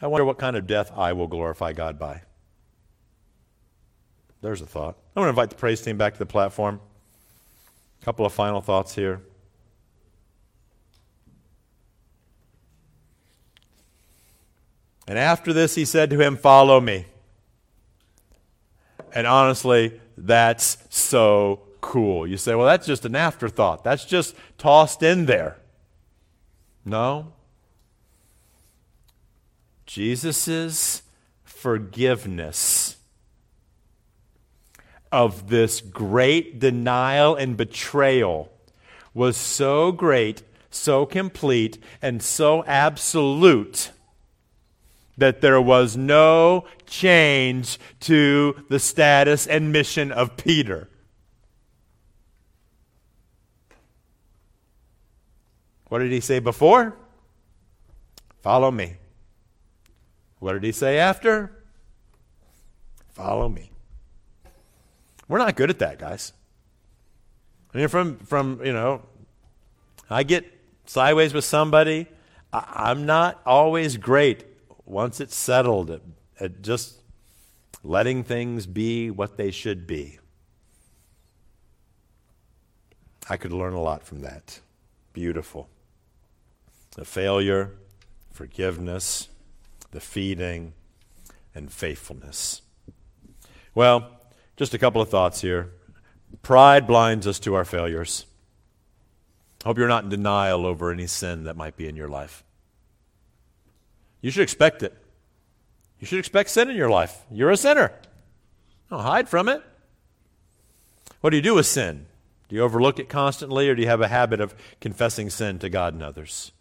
I 0.00 0.06
wonder 0.06 0.24
what 0.24 0.38
kind 0.38 0.56
of 0.56 0.66
death 0.66 0.90
I 0.94 1.12
will 1.12 1.26
glorify 1.26 1.72
God 1.72 1.98
by. 1.98 2.22
There's 4.46 4.62
a 4.62 4.66
thought. 4.66 4.94
I'm 5.16 5.22
going 5.22 5.24
to 5.24 5.30
invite 5.30 5.50
the 5.50 5.56
praise 5.56 5.82
team 5.82 5.98
back 5.98 6.12
to 6.12 6.20
the 6.20 6.24
platform. 6.24 6.78
A 8.00 8.04
couple 8.04 8.24
of 8.24 8.32
final 8.32 8.60
thoughts 8.60 8.94
here. 8.94 9.20
And 15.08 15.18
after 15.18 15.52
this, 15.52 15.74
he 15.74 15.84
said 15.84 16.10
to 16.10 16.20
him, 16.20 16.36
Follow 16.36 16.80
me. 16.80 17.06
And 19.12 19.26
honestly, 19.26 20.00
that's 20.16 20.78
so 20.90 21.62
cool. 21.80 22.24
You 22.24 22.36
say, 22.36 22.54
Well, 22.54 22.66
that's 22.66 22.86
just 22.86 23.04
an 23.04 23.16
afterthought. 23.16 23.82
That's 23.82 24.04
just 24.04 24.36
tossed 24.58 25.02
in 25.02 25.26
there. 25.26 25.56
No, 26.84 27.32
Jesus' 29.86 31.02
forgiveness 31.42 32.85
of 35.16 35.48
this 35.48 35.80
great 35.80 36.58
denial 36.58 37.34
and 37.34 37.56
betrayal 37.56 38.52
was 39.14 39.34
so 39.34 39.90
great, 39.90 40.42
so 40.68 41.06
complete, 41.06 41.78
and 42.02 42.22
so 42.22 42.62
absolute 42.64 43.92
that 45.16 45.40
there 45.40 45.58
was 45.58 45.96
no 45.96 46.66
change 46.84 47.78
to 47.98 48.62
the 48.68 48.78
status 48.78 49.46
and 49.46 49.72
mission 49.72 50.12
of 50.12 50.36
Peter. 50.36 50.86
What 55.88 56.00
did 56.00 56.12
he 56.12 56.20
say 56.20 56.40
before? 56.40 56.94
Follow 58.42 58.70
me. 58.70 58.96
What 60.40 60.52
did 60.52 60.62
he 60.62 60.72
say 60.72 60.98
after? 60.98 61.64
Follow 63.14 63.48
me. 63.48 63.70
We're 65.28 65.38
not 65.38 65.56
good 65.56 65.70
at 65.70 65.78
that, 65.80 65.98
guys. 65.98 66.32
I 67.74 67.78
mean, 67.78 67.88
from, 67.88 68.18
from 68.18 68.60
you 68.64 68.72
know, 68.72 69.02
I 70.08 70.22
get 70.22 70.46
sideways 70.86 71.34
with 71.34 71.44
somebody. 71.44 72.06
I, 72.52 72.90
am 72.90 73.06
not 73.06 73.40
always 73.44 73.96
great 73.96 74.44
once 74.84 75.20
it's 75.20 75.34
settled 75.34 75.90
at, 75.90 76.00
at 76.40 76.62
just 76.62 77.00
letting 77.82 78.24
things 78.24 78.66
be 78.66 79.10
what 79.10 79.36
they 79.36 79.50
should 79.50 79.86
be. 79.86 80.18
I 83.28 83.36
could 83.36 83.52
learn 83.52 83.74
a 83.74 83.80
lot 83.80 84.04
from 84.04 84.20
that. 84.20 84.60
Beautiful. 85.12 85.68
The 86.94 87.04
failure, 87.04 87.72
forgiveness, 88.32 89.28
the 89.90 90.00
feeding, 90.00 90.72
and 91.54 91.72
faithfulness. 91.72 92.62
Well, 93.74 94.10
just 94.56 94.74
a 94.74 94.78
couple 94.78 95.00
of 95.00 95.08
thoughts 95.08 95.40
here. 95.40 95.72
Pride 96.42 96.86
blinds 96.86 97.26
us 97.26 97.38
to 97.40 97.54
our 97.54 97.64
failures. 97.64 98.26
Hope 99.64 99.78
you're 99.78 99.88
not 99.88 100.04
in 100.04 100.10
denial 100.10 100.64
over 100.64 100.90
any 100.90 101.06
sin 101.06 101.44
that 101.44 101.56
might 101.56 101.76
be 101.76 101.88
in 101.88 101.96
your 101.96 102.08
life. 102.08 102.44
You 104.20 104.30
should 104.30 104.42
expect 104.42 104.82
it. 104.82 104.96
You 105.98 106.06
should 106.06 106.18
expect 106.18 106.50
sin 106.50 106.70
in 106.70 106.76
your 106.76 106.90
life. 106.90 107.24
You're 107.30 107.50
a 107.50 107.56
sinner. 107.56 107.92
Don't 108.90 109.00
hide 109.00 109.28
from 109.28 109.48
it. 109.48 109.62
What 111.20 111.30
do 111.30 111.36
you 111.36 111.42
do 111.42 111.54
with 111.54 111.66
sin? 111.66 112.06
Do 112.48 112.54
you 112.54 112.62
overlook 112.62 112.98
it 112.98 113.08
constantly, 113.08 113.68
or 113.68 113.74
do 113.74 113.82
you 113.82 113.88
have 113.88 114.00
a 114.00 114.08
habit 114.08 114.40
of 114.40 114.54
confessing 114.80 115.30
sin 115.30 115.58
to 115.58 115.68
God 115.68 115.94
and 115.94 116.02
others? 116.02 116.52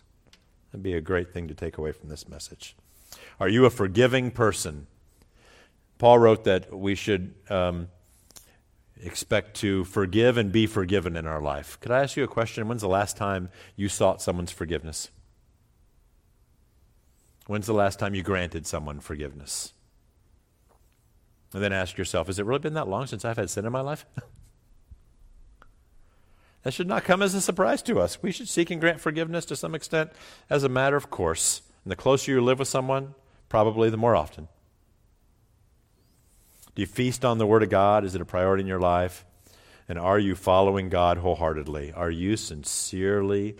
That'd 0.71 0.83
be 0.83 0.93
a 0.93 1.01
great 1.01 1.31
thing 1.31 1.47
to 1.47 1.53
take 1.53 1.77
away 1.77 1.91
from 1.91 2.09
this 2.09 2.27
message. 2.27 2.75
Are 3.39 3.47
you 3.47 3.65
a 3.65 3.69
forgiving 3.69 4.31
person? 4.31 4.87
Paul 5.97 6.19
wrote 6.19 6.43
that 6.43 6.75
we 6.75 6.95
should 6.95 7.33
um, 7.49 7.87
expect 9.01 9.55
to 9.57 9.85
forgive 9.85 10.37
and 10.37 10.51
be 10.51 10.67
forgiven 10.67 11.15
in 11.15 11.25
our 11.25 11.41
life. 11.41 11.79
Could 11.79 11.91
I 11.91 12.03
ask 12.03 12.17
you 12.17 12.23
a 12.23 12.27
question? 12.27 12.67
When's 12.67 12.81
the 12.81 12.87
last 12.87 13.17
time 13.17 13.49
you 13.75 13.87
sought 13.87 14.21
someone's 14.21 14.51
forgiveness? 14.51 15.09
When's 17.47 17.67
the 17.67 17.73
last 17.73 17.99
time 17.99 18.15
you 18.15 18.23
granted 18.23 18.65
someone 18.65 18.99
forgiveness? 18.99 19.73
And 21.53 21.63
then 21.63 21.71
ask 21.71 21.97
yourself, 21.97 22.27
has 22.27 22.39
it 22.39 22.45
really 22.45 22.59
been 22.59 22.73
that 22.73 22.87
long 22.87 23.07
since 23.07 23.23
I've 23.23 23.37
had 23.37 23.49
sin 23.49 23.65
in 23.65 23.71
my 23.71 23.81
life? 23.81 24.05
that 26.63 26.73
should 26.73 26.87
not 26.87 27.05
come 27.05 27.21
as 27.21 27.33
a 27.33 27.41
surprise 27.41 27.81
to 27.83 27.99
us. 27.99 28.21
We 28.21 28.31
should 28.31 28.49
seek 28.49 28.71
and 28.71 28.81
grant 28.81 28.99
forgiveness 28.99 29.45
to 29.45 29.55
some 29.55 29.75
extent 29.75 30.11
as 30.49 30.63
a 30.63 30.69
matter 30.69 30.97
of 30.97 31.09
course. 31.09 31.61
And 31.85 31.91
the 31.91 31.95
closer 31.95 32.31
you 32.31 32.41
live 32.41 32.59
with 32.59 32.67
someone, 32.67 33.13
Probably 33.49 33.89
the 33.89 33.97
more 33.97 34.15
often. 34.15 34.47
Do 36.75 36.81
you 36.81 36.85
feast 36.85 37.23
on 37.23 37.37
the 37.37 37.47
Word 37.47 37.63
of 37.63 37.69
God? 37.69 38.03
Is 38.03 38.15
it 38.15 38.21
a 38.21 38.25
priority 38.25 38.61
in 38.61 38.67
your 38.67 38.79
life? 38.79 39.25
And 39.87 39.97
are 39.97 40.19
you 40.19 40.35
following 40.35 40.89
God 40.89 41.17
wholeheartedly? 41.17 41.93
Are 41.93 42.11
you 42.11 42.35
sincerely 42.35 43.55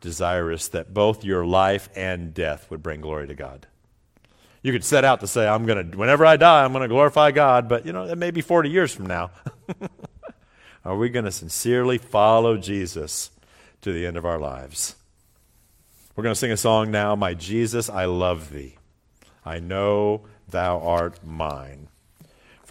desirous 0.00 0.68
that 0.68 0.92
both 0.92 1.24
your 1.24 1.46
life 1.46 1.88
and 1.96 2.34
death 2.34 2.70
would 2.70 2.82
bring 2.82 3.00
glory 3.00 3.26
to 3.28 3.34
God? 3.34 3.66
You 4.62 4.72
could 4.72 4.84
set 4.84 5.04
out 5.04 5.20
to 5.20 5.26
say, 5.26 5.48
I'm 5.48 5.64
going 5.66 5.90
to, 5.90 5.96
whenever 5.96 6.26
I 6.26 6.36
die, 6.36 6.64
I'm 6.64 6.72
going 6.72 6.82
to 6.82 6.88
glorify 6.88 7.30
God, 7.30 7.68
but 7.68 7.86
you 7.86 7.92
know, 7.92 8.04
it 8.04 8.18
may 8.18 8.30
be 8.30 8.42
40 8.42 8.68
years 8.68 8.92
from 8.92 9.06
now. 9.06 9.30
Are 10.84 10.96
we 10.96 11.08
going 11.08 11.24
to 11.24 11.32
sincerely 11.32 11.96
follow 11.98 12.56
Jesus 12.56 13.30
to 13.80 13.92
the 13.92 14.04
end 14.04 14.16
of 14.16 14.26
our 14.26 14.38
lives? 14.38 14.96
We're 16.14 16.24
going 16.24 16.34
to 16.34 16.38
sing 16.38 16.52
a 16.52 16.56
song 16.56 16.90
now, 16.90 17.16
My 17.16 17.34
Jesus, 17.34 17.88
I 17.88 18.04
Love 18.04 18.52
Thee. 18.52 18.76
I 19.44 19.58
know 19.58 20.22
thou 20.48 20.80
art 20.80 21.24
mine. 21.24 21.88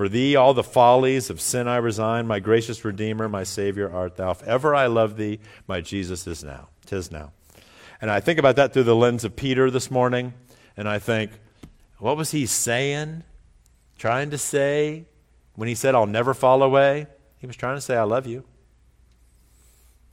For 0.01 0.09
thee 0.09 0.35
all 0.35 0.55
the 0.55 0.63
follies 0.63 1.29
of 1.29 1.39
sin 1.39 1.67
I 1.67 1.75
resign, 1.75 2.25
my 2.25 2.39
gracious 2.39 2.83
Redeemer, 2.83 3.29
my 3.29 3.43
Savior 3.43 3.87
art 3.87 4.15
thou. 4.15 4.31
If 4.31 4.41
ever 4.41 4.73
I 4.73 4.87
love 4.87 5.15
thee, 5.15 5.37
my 5.67 5.79
Jesus 5.79 6.25
is 6.25 6.43
now. 6.43 6.69
Tis 6.87 7.11
now. 7.11 7.33
And 8.01 8.09
I 8.09 8.19
think 8.19 8.39
about 8.39 8.55
that 8.55 8.73
through 8.73 8.85
the 8.85 8.95
lens 8.95 9.23
of 9.23 9.35
Peter 9.35 9.69
this 9.69 9.91
morning, 9.91 10.33
and 10.75 10.89
I 10.89 10.97
think, 10.97 11.29
what 11.99 12.17
was 12.17 12.31
he 12.31 12.47
saying? 12.47 13.21
Trying 13.99 14.31
to 14.31 14.39
say 14.39 15.05
when 15.53 15.67
he 15.67 15.75
said, 15.75 15.93
I'll 15.93 16.07
never 16.07 16.33
fall 16.33 16.63
away? 16.63 17.05
He 17.37 17.45
was 17.45 17.55
trying 17.55 17.77
to 17.77 17.81
say, 17.81 17.95
I 17.95 18.01
love 18.01 18.25
you. 18.25 18.43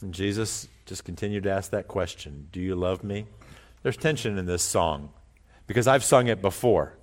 And 0.03 0.12
Jesus 0.12 0.68
just 0.84 1.07
continued 1.07 1.45
to 1.45 1.51
ask 1.51 1.70
that 1.70 1.89
question 1.89 2.49
Do 2.53 2.61
you 2.61 2.74
love 2.74 3.03
me? 3.03 3.24
There's 3.82 3.97
tension 3.97 4.36
in 4.36 4.45
this 4.45 4.62
song 4.62 5.14
because 5.66 5.89
I've 5.89 6.05
sung 6.05 6.26
it 6.26 6.43
before. 6.43 6.97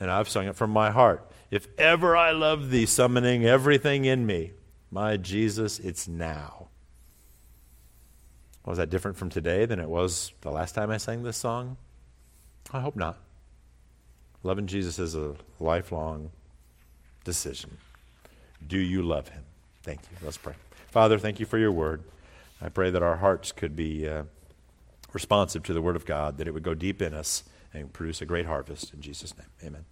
And 0.00 0.10
I've 0.10 0.28
sung 0.28 0.46
it 0.46 0.56
from 0.56 0.70
my 0.70 0.90
heart. 0.90 1.30
If 1.50 1.68
ever 1.78 2.16
I 2.16 2.32
love 2.32 2.70
thee, 2.70 2.86
summoning 2.86 3.44
everything 3.46 4.04
in 4.04 4.26
me, 4.26 4.52
my 4.90 5.16
Jesus, 5.16 5.78
it's 5.78 6.08
now. 6.08 6.68
Was 8.64 8.78
that 8.78 8.90
different 8.90 9.16
from 9.16 9.28
today 9.28 9.66
than 9.66 9.78
it 9.78 9.88
was 9.88 10.32
the 10.40 10.50
last 10.50 10.74
time 10.74 10.90
I 10.90 10.96
sang 10.96 11.22
this 11.22 11.36
song? 11.36 11.76
I 12.72 12.80
hope 12.80 12.96
not. 12.96 13.18
Loving 14.42 14.66
Jesus 14.66 14.98
is 14.98 15.14
a 15.14 15.34
lifelong 15.60 16.30
decision. 17.24 17.76
Do 18.66 18.78
you 18.78 19.02
love 19.02 19.28
him? 19.28 19.42
Thank 19.82 20.00
you. 20.10 20.16
Let's 20.24 20.38
pray. 20.38 20.54
Father, 20.90 21.18
thank 21.18 21.40
you 21.40 21.46
for 21.46 21.58
your 21.58 21.72
word. 21.72 22.02
I 22.60 22.68
pray 22.68 22.90
that 22.90 23.02
our 23.02 23.16
hearts 23.16 23.52
could 23.52 23.76
be 23.76 24.08
uh, 24.08 24.24
responsive 25.12 25.62
to 25.64 25.72
the 25.72 25.82
word 25.82 25.96
of 25.96 26.06
God, 26.06 26.38
that 26.38 26.48
it 26.48 26.54
would 26.54 26.62
go 26.62 26.74
deep 26.74 27.02
in 27.02 27.12
us 27.12 27.44
and 27.74 27.92
produce 27.92 28.22
a 28.22 28.26
great 28.26 28.46
harvest. 28.46 28.94
In 28.94 29.00
Jesus' 29.00 29.36
name, 29.36 29.48
amen. 29.62 29.84